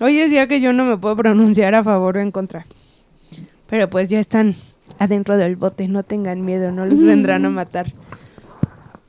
[0.00, 2.66] Hoy es día que yo no me puedo pronunciar a favor o en contra.
[3.68, 4.54] Pero pues ya están
[4.98, 7.92] adentro del bote, no tengan miedo, no los vendrán a matar.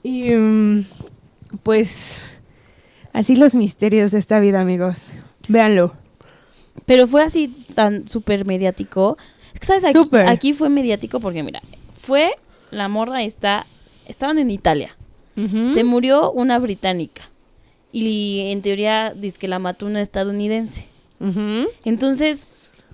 [0.04, 0.86] Y mm,
[1.64, 2.18] pues
[3.12, 5.08] así los misterios de esta vida, amigos.
[5.48, 5.94] Véanlo.
[6.86, 9.18] Pero fue así tan súper mediático.
[9.62, 9.84] ¿sabes?
[9.84, 10.30] Aquí, Súper.
[10.30, 11.62] aquí fue mediático porque, mira,
[12.00, 12.36] fue
[12.72, 13.66] la morra esta...
[14.06, 14.96] Estaban en Italia.
[15.74, 17.24] Se murió una británica.
[17.94, 20.86] Y en teoría dice que la mató una estadounidense.
[21.86, 22.50] Entonces,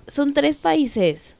[0.06, 1.34] son tres países.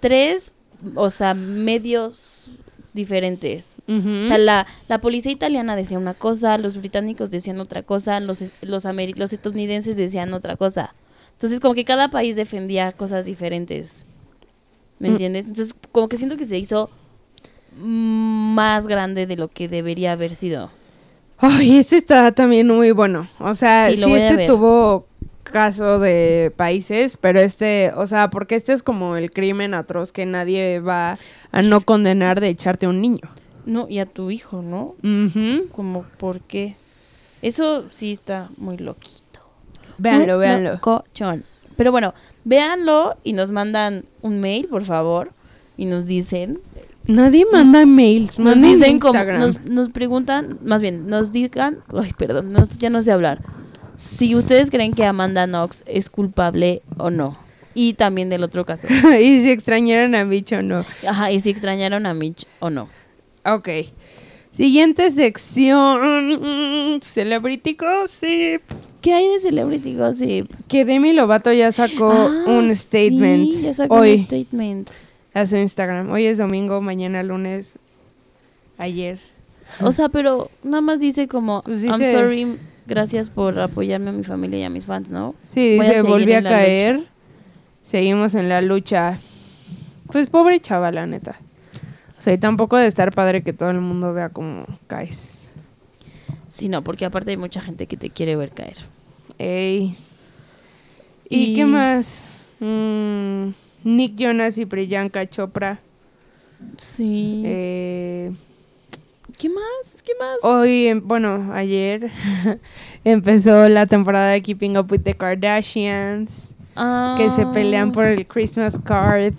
[0.00, 0.52] Tres,
[0.96, 2.52] o sea, medios
[2.92, 3.70] diferentes.
[3.88, 8.42] O sea, la, la policía italiana decía una cosa, los británicos decían otra cosa, los,
[8.62, 10.94] los, ameri- los estadounidenses decían otra cosa.
[11.32, 14.04] Entonces, como que cada país defendía cosas diferentes.
[14.98, 15.12] ¿Me Mm.
[15.12, 15.46] entiendes?
[15.48, 16.90] Entonces, como que siento que se hizo
[17.76, 20.70] más grande de lo que debería haber sido.
[21.46, 23.28] Ay, este está también muy bueno.
[23.38, 25.06] O sea, Sí, sí, este tuvo
[25.42, 30.24] caso de países, pero este, o sea, porque este es como el crimen atroz que
[30.24, 31.18] nadie va
[31.52, 33.28] a no condenar de echarte a un niño.
[33.66, 34.94] No, y a tu hijo, ¿no?
[35.70, 36.76] Como, ¿por qué?
[37.42, 39.40] Eso sí está muy loquito.
[39.98, 40.72] Véanlo, véanlo.
[40.72, 41.44] locochón.
[41.76, 42.14] Pero bueno,
[42.44, 45.30] véanlo y nos mandan un mail, por favor,
[45.76, 46.60] y nos dicen
[47.06, 49.40] Nadie manda mails, Nos manden dicen como, Instagram.
[49.40, 53.40] nos, nos preguntan, más bien, nos digan, ay, perdón, no- ya no sé hablar.
[53.98, 57.36] Si ustedes creen que Amanda Knox es culpable o no.
[57.74, 58.86] Y también del otro caso.
[59.20, 60.84] y si extrañaron a Mitch o no.
[61.06, 62.88] Ajá, y si extrañaron a Mitch o no.
[63.44, 63.68] Ok.
[64.52, 67.00] Siguiente sección.
[67.02, 68.62] Celebrity Gossip.
[69.00, 70.50] ¿Qué hay de Celebrity Gossip?
[70.68, 74.90] Que Demi Lovato ya sacó Ah, un statement Sí, ya sacó hoy un statement.
[75.34, 76.10] A su Instagram.
[76.10, 77.70] Hoy es domingo, mañana lunes,
[78.78, 79.18] ayer.
[79.80, 84.12] O sea, pero nada más dice como, Pues I'm dice- sorry, gracias por apoyarme a
[84.12, 85.34] mi familia y a mis fans, ¿no?
[85.44, 87.04] Sí, Voy dice, volví a caer.
[87.82, 89.18] Seguimos en la lucha.
[90.06, 91.36] Pues pobre chaval, la neta.
[92.18, 95.34] O sea, y tampoco de estar padre que todo el mundo vea cómo caes.
[96.48, 98.76] Sí, no, porque aparte hay mucha gente que te quiere ver caer.
[99.38, 99.96] Ey.
[101.28, 102.52] ¿Y, Y- qué más?
[102.60, 103.48] Mm,
[103.84, 105.78] Nick Jonas y Priyanka Chopra.
[106.78, 107.42] Sí.
[107.44, 108.32] Eh,
[109.38, 110.02] ¿Qué más?
[110.04, 110.38] ¿Qué más?
[110.42, 112.10] hoy, em- bueno, ayer
[113.04, 116.48] empezó la temporada de Keeping Up with the Kardashians.
[117.16, 119.34] Que se pelean por el Christmas card.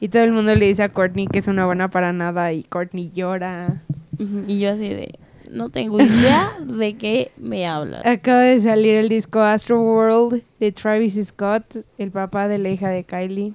[0.00, 2.64] Y todo el mundo le dice a Courtney que es una buena para nada y
[2.64, 3.82] Courtney llora.
[4.18, 5.18] Y yo así de,
[5.50, 8.06] no tengo idea de qué me hablan.
[8.06, 12.88] Acaba de salir el disco Astro World de Travis Scott, el papá de la hija
[12.90, 13.52] de Kylie.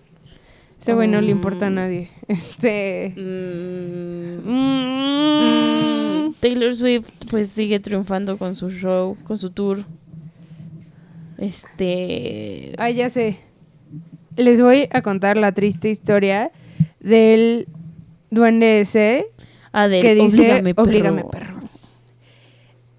[0.82, 1.76] Ese güey no le importa a Mm.
[1.76, 2.10] nadie.
[2.28, 3.14] Este.
[3.16, 6.34] Mm, Mm.
[6.42, 9.84] Taylor Swift pues sigue triunfando con su show, con su tour.
[11.38, 12.74] Este...
[12.78, 13.38] Ah, ya sé.
[14.36, 16.52] Les voy a contar la triste historia
[17.00, 17.68] del
[18.30, 19.28] duende ese
[19.72, 20.88] Ah, del que dice Oblígame, perro".
[20.88, 21.63] Oblígame, perro.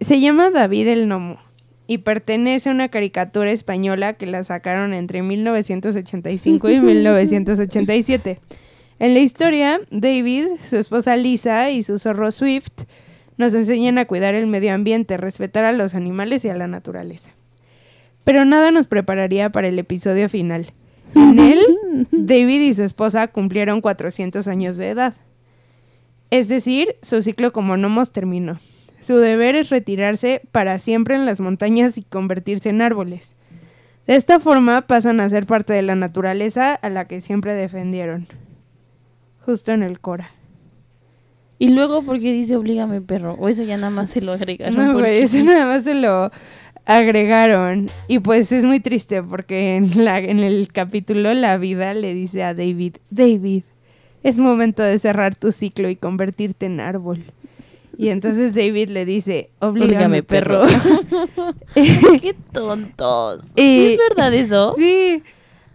[0.05, 1.39] Se llama David el Nomo
[1.87, 8.39] y pertenece a una caricatura española que la sacaron entre 1985 y 1987.
[8.99, 12.83] En la historia, David, su esposa Lisa y su zorro Swift
[13.39, 17.31] nos enseñan a cuidar el medio ambiente, respetar a los animales y a la naturaleza.
[18.25, 20.75] Pero nada nos prepararía para el episodio final.
[21.15, 21.61] En él,
[22.11, 25.15] David y su esposa cumplieron 400 años de edad.
[26.31, 28.61] Es decir, su ciclo como gnomos terminó.
[29.05, 33.35] Su deber es retirarse para siempre en las montañas y convertirse en árboles.
[34.07, 38.27] De esta forma pasan a ser parte de la naturaleza a la que siempre defendieron.
[39.45, 40.31] Justo en el Cora.
[41.59, 43.35] Y luego, ¿por qué dice oblígame, perro?
[43.35, 44.75] O eso ya nada más se lo agregaron.
[44.75, 46.31] No, güey, eso nada más se lo
[46.87, 47.89] agregaron.
[48.09, 52.43] Y pues es muy triste porque en, la, en el capítulo la vida le dice
[52.43, 53.65] a David, David,
[54.23, 57.23] es momento de cerrar tu ciclo y convertirte en árbol.
[57.99, 60.63] Y entonces David le dice, oblígame, perro.
[60.63, 61.55] perro.
[62.21, 63.45] Qué tontos.
[63.57, 64.75] Y- ¿Sí es verdad eso?
[64.77, 65.23] sí.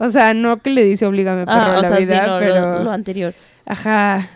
[0.02, 2.26] O sea, no que le dice oblígame perro Ah, a o la sea, sí, vida,
[2.28, 2.84] no, lo- pero...
[2.86, 3.34] lo anterior.
[3.66, 4.30] Ajá.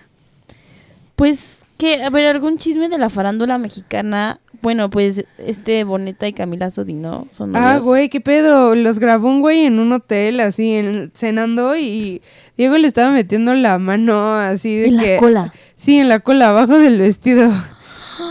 [1.16, 4.40] Pues, que, a ver, algún chisme de la farándula mexicana.
[4.64, 7.86] Bueno, pues este Boneta y Camila Sodino son Ah, novios.
[7.86, 8.74] güey, qué pedo.
[8.76, 12.22] Los grabó un güey en un hotel, así, en, cenando, y
[12.58, 15.14] Diego le estaba metiendo la mano así de En que.
[15.14, 15.54] la cola.
[15.76, 17.52] Sí, en la cola, abajo del vestido.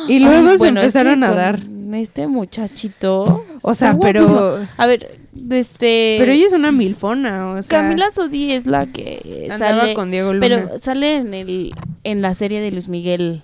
[0.09, 1.61] Y luego Ay, se bueno, empezaron a dar.
[1.93, 3.45] Este muchachito.
[3.61, 4.59] O sea, pero.
[4.79, 5.19] A ver,
[5.51, 6.17] este.
[6.19, 7.83] Pero ella es una milfona, o sea.
[7.83, 9.95] Camila Sodi es la que andaba sale.
[9.95, 10.41] con Diego Luna.
[10.49, 11.75] Pero sale en el
[12.05, 13.43] en la serie de Luis Miguel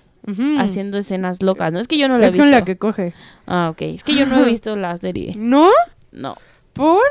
[0.59, 1.71] Haciendo escenas locas.
[1.73, 2.43] No es que yo no la he Es visto.
[2.43, 3.13] con la que coge.
[3.47, 3.81] Ah, ok.
[3.81, 5.33] Es que yo no he visto la serie.
[5.37, 5.69] ¿No?
[6.11, 6.35] No.
[6.73, 7.01] ¿Por?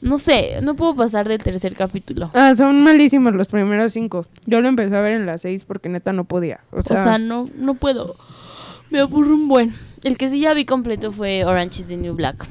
[0.00, 2.30] No sé, no puedo pasar del tercer capítulo.
[2.34, 4.26] Ah, son malísimos los primeros cinco.
[4.44, 6.60] Yo lo empecé a ver en las seis porque neta no podía.
[6.72, 8.16] O O sea, sea, no, no puedo.
[8.90, 9.72] Me aburro un buen.
[10.02, 12.44] El que sí ya vi completo fue Orange is the New Black.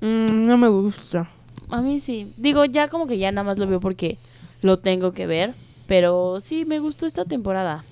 [0.00, 1.30] mm, no me gusta.
[1.70, 2.32] A mí sí.
[2.36, 4.18] Digo, ya como que ya nada más lo veo porque
[4.60, 5.54] lo tengo que ver.
[5.86, 7.84] Pero sí, me gustó esta temporada.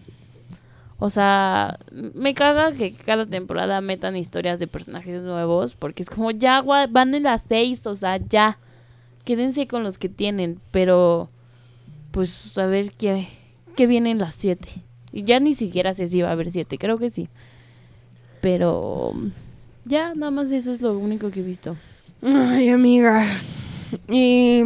[1.00, 1.78] O sea,
[2.14, 5.74] me caga que cada temporada metan historias de personajes nuevos.
[5.74, 7.86] Porque es como, ya van en las seis.
[7.86, 8.58] O sea, ya.
[9.24, 10.60] Quédense con los que tienen.
[10.70, 11.30] Pero,
[12.12, 13.28] pues, a ver qué,
[13.76, 14.68] qué viene en las siete.
[15.10, 16.78] Y ya ni siquiera sé si va a haber siete.
[16.78, 17.28] Creo que sí.
[18.40, 19.12] Pero,
[19.84, 21.76] ya, nada más eso es lo único que he visto.
[22.22, 23.24] Ay, amiga.
[24.08, 24.62] ¿Y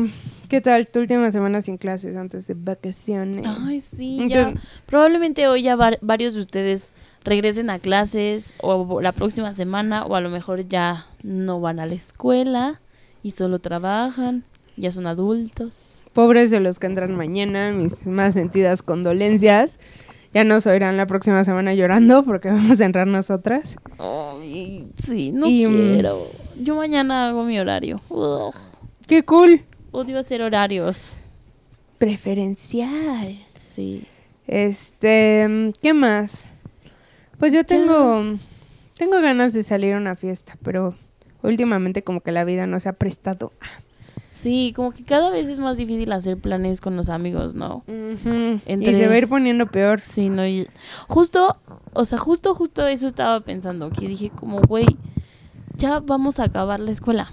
[0.54, 3.44] qué tal tu última semana sin clases antes de vacaciones?
[3.66, 4.54] Ay, sí, ¿En ya.
[4.86, 6.92] Probablemente hoy ya var- varios de ustedes
[7.24, 11.86] regresen a clases o la próxima semana o a lo mejor ya no van a
[11.86, 12.80] la escuela
[13.24, 14.44] y solo trabajan,
[14.76, 15.96] ya son adultos.
[16.12, 19.80] Pobres de los que entran mañana, mis más sentidas condolencias.
[20.32, 23.74] Ya nos oirán la próxima semana llorando porque vamos a entrar nosotras.
[23.98, 26.28] Ay, sí, no Y, mm, quiero.
[26.60, 28.00] Yo mañana hago mi horario.
[28.08, 28.54] Ugh,
[29.08, 29.62] ¡Qué cool!
[29.94, 31.14] Odio hacer horarios.
[31.98, 33.38] Preferencial.
[33.54, 34.04] Sí.
[34.46, 36.44] Este, ¿qué más?
[37.38, 38.38] Pues yo tengo
[38.96, 40.94] tengo ganas de salir a una fiesta, pero
[41.42, 43.52] últimamente como que la vida no se ha prestado.
[44.30, 47.84] Sí, como que cada vez es más difícil hacer planes con los amigos, ¿no?
[47.86, 48.60] Ujú.
[48.66, 50.00] Entre- Y se va a ir poniendo peor.
[50.00, 50.46] Sí, no.
[50.46, 50.66] y-
[51.08, 51.56] Justo,
[51.92, 53.90] o sea, justo, justo eso estaba pensando.
[53.90, 54.86] Que dije, como, güey,
[55.76, 57.30] ya vamos a acabar la escuela.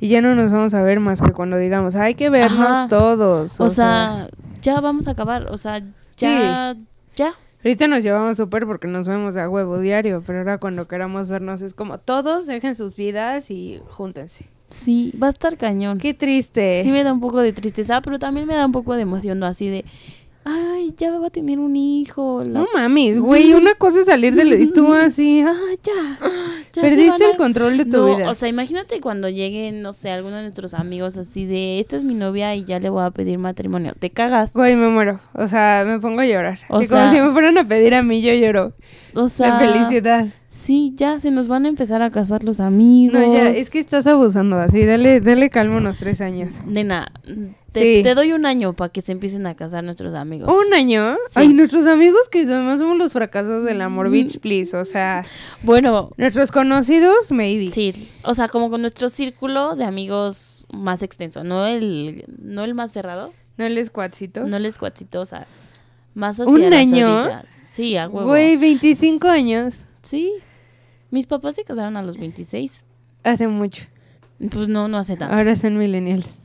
[0.00, 2.88] Y ya no nos vamos a ver más que cuando digamos, hay que vernos Ajá.
[2.88, 3.60] todos.
[3.60, 4.28] O, sea,
[4.62, 5.46] ya vamos a acabar.
[5.50, 5.82] O sea,
[6.16, 6.74] ya,
[7.16, 7.34] ya.
[7.62, 11.60] ahorita nos llevamos súper porque nos vemos a huevo diario, pero ahora cuando queramos vernos
[11.60, 14.46] es como todos dejen sus vidas y júntense.
[14.70, 15.98] Sí, va a estar cañón.
[15.98, 16.82] Qué triste.
[16.84, 19.40] Sí me da un poco de tristeza, pero también me da un poco de emoción,
[19.40, 19.46] ¿no?
[19.46, 19.84] Así de,
[20.44, 22.42] ay, ya va a tener un hijo.
[22.44, 26.18] la- No mames, güey, una cosa es salir de y tú así, ah, ya.
[26.20, 26.28] ya
[26.72, 28.30] se Perdiste a- el control de tu No, vida.
[28.30, 32.04] o sea, imagínate cuando lleguen, no sé, alguno de nuestros amigos así de, esta es
[32.04, 33.92] mi novia y ya le voy a pedir matrimonio.
[33.98, 34.52] Te cagas.
[34.52, 35.20] Güey, me muero.
[35.34, 36.58] O sea, me pongo a llorar.
[36.68, 38.72] O Así sea- como si me fueran a pedir a mí, yo lloro.
[39.14, 40.26] O sea, felicidad.
[40.52, 43.20] Sí, ya se nos van a empezar a casar los amigos.
[43.20, 44.84] No, ya, es que estás abusando así.
[44.84, 46.60] Dale, dale calma unos tres años.
[46.66, 47.12] Nena,
[47.70, 48.02] te, Sí.
[48.02, 50.52] te doy un año para que se empiecen a casar nuestros amigos.
[50.52, 51.14] ¿Un año?
[51.28, 51.34] Sí.
[51.36, 54.12] Ay, nuestros amigos que además somos los fracasos del amor, Mm.
[54.12, 54.76] bitch, please.
[54.76, 55.24] O sea,
[55.62, 57.70] Bueno, nuestros conocidos, maybe.
[57.70, 62.74] sí, o sea, como con nuestro círculo de amigos más extenso, no el, no el
[62.74, 64.44] más cerrado, ¿No el squadcito?
[64.46, 65.46] no el escuatito, o sea,
[66.14, 67.20] más hacia ¿Un las año?
[67.22, 67.44] orillas.
[67.70, 68.26] Sí, a huevo.
[68.30, 69.84] Güey, 25 años.
[70.02, 70.32] Sí.
[71.10, 72.84] Mis papás se casaron a los 26.
[73.24, 73.84] Hace mucho.
[74.50, 75.34] Pues no, no hace tanto.
[75.34, 76.36] Ahora son millennials.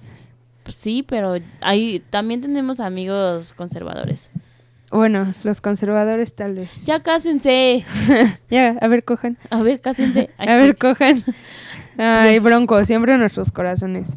[0.64, 4.30] Pues sí, pero ahí también tenemos amigos conservadores.
[4.92, 6.70] Bueno, los conservadores tal vez.
[6.86, 7.86] Ya cásense.
[8.50, 9.38] Ya, a ver, cojan.
[9.50, 10.30] A ver, cásense.
[10.38, 10.64] Ay, A sí.
[10.64, 11.24] ver, cojan.
[11.98, 14.10] Ay, bronco, siempre en nuestros corazones.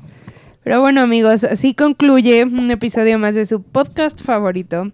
[0.64, 4.90] Pero bueno, amigos, así concluye un episodio más de su podcast favorito.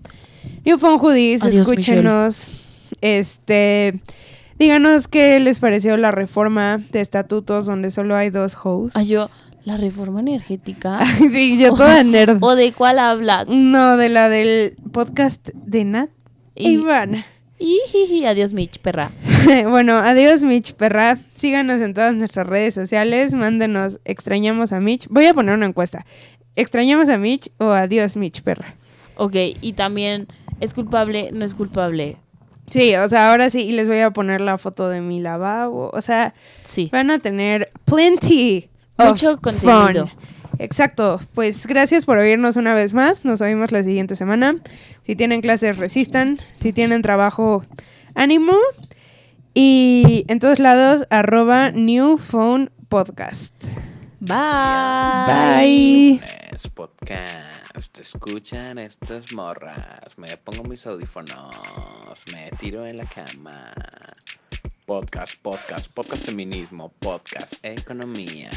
[0.65, 2.53] New Phone Hoodies, Adiós, escúchenos.
[3.01, 4.01] Este,
[4.59, 8.97] díganos qué les pareció la reforma de estatutos donde solo hay dos hosts.
[8.97, 9.29] Ay, yo,
[9.65, 11.01] la reforma energética.
[11.33, 12.39] sí, yo toda nerd.
[12.43, 13.49] ¿O de cuál hablas?
[13.49, 16.11] No, de la del podcast de Nat
[16.55, 17.25] e Y- Iván.
[17.59, 19.13] Ijiji, adiós, Mitch, perra.
[19.69, 21.19] bueno, adiós Mitch Perra.
[21.37, 23.33] Síganos en todas nuestras redes sociales.
[23.33, 25.07] Mándenos extrañamos a Mitch.
[25.09, 26.05] Voy a poner una encuesta.
[26.57, 28.75] ¿Extrañamos a Mitch o adiós Mitch Perra?
[29.17, 30.27] Ok, y también,
[30.61, 31.31] ¿es culpable?
[31.33, 32.17] No es culpable.
[32.71, 35.91] Sí, o sea, ahora sí, y les voy a poner la foto de mi lavabo.
[35.93, 36.35] O sea,
[36.65, 36.89] Sí.
[36.93, 40.07] van a tener plenty of Mucho contenido.
[40.09, 40.19] fun.
[40.59, 41.21] Exacto.
[41.35, 43.25] Pues gracias por oírnos una vez más.
[43.25, 44.57] Nos oímos la siguiente semana.
[45.03, 46.37] Si tienen clases, resistan.
[46.39, 47.65] Si tienen trabajo,
[48.15, 48.55] ánimo.
[49.53, 53.55] Y en todos lados, arroba New Phone Podcast.
[54.21, 54.35] Bye.
[55.27, 56.21] Bye.
[56.53, 57.99] Es podcast.
[57.99, 60.17] Escuchan estas morras.
[60.17, 61.55] Me pongo mis audífonos.
[62.33, 63.73] Me tiro en la cama.
[64.87, 68.51] Podcast, podcast, podcast feminismo, podcast economía.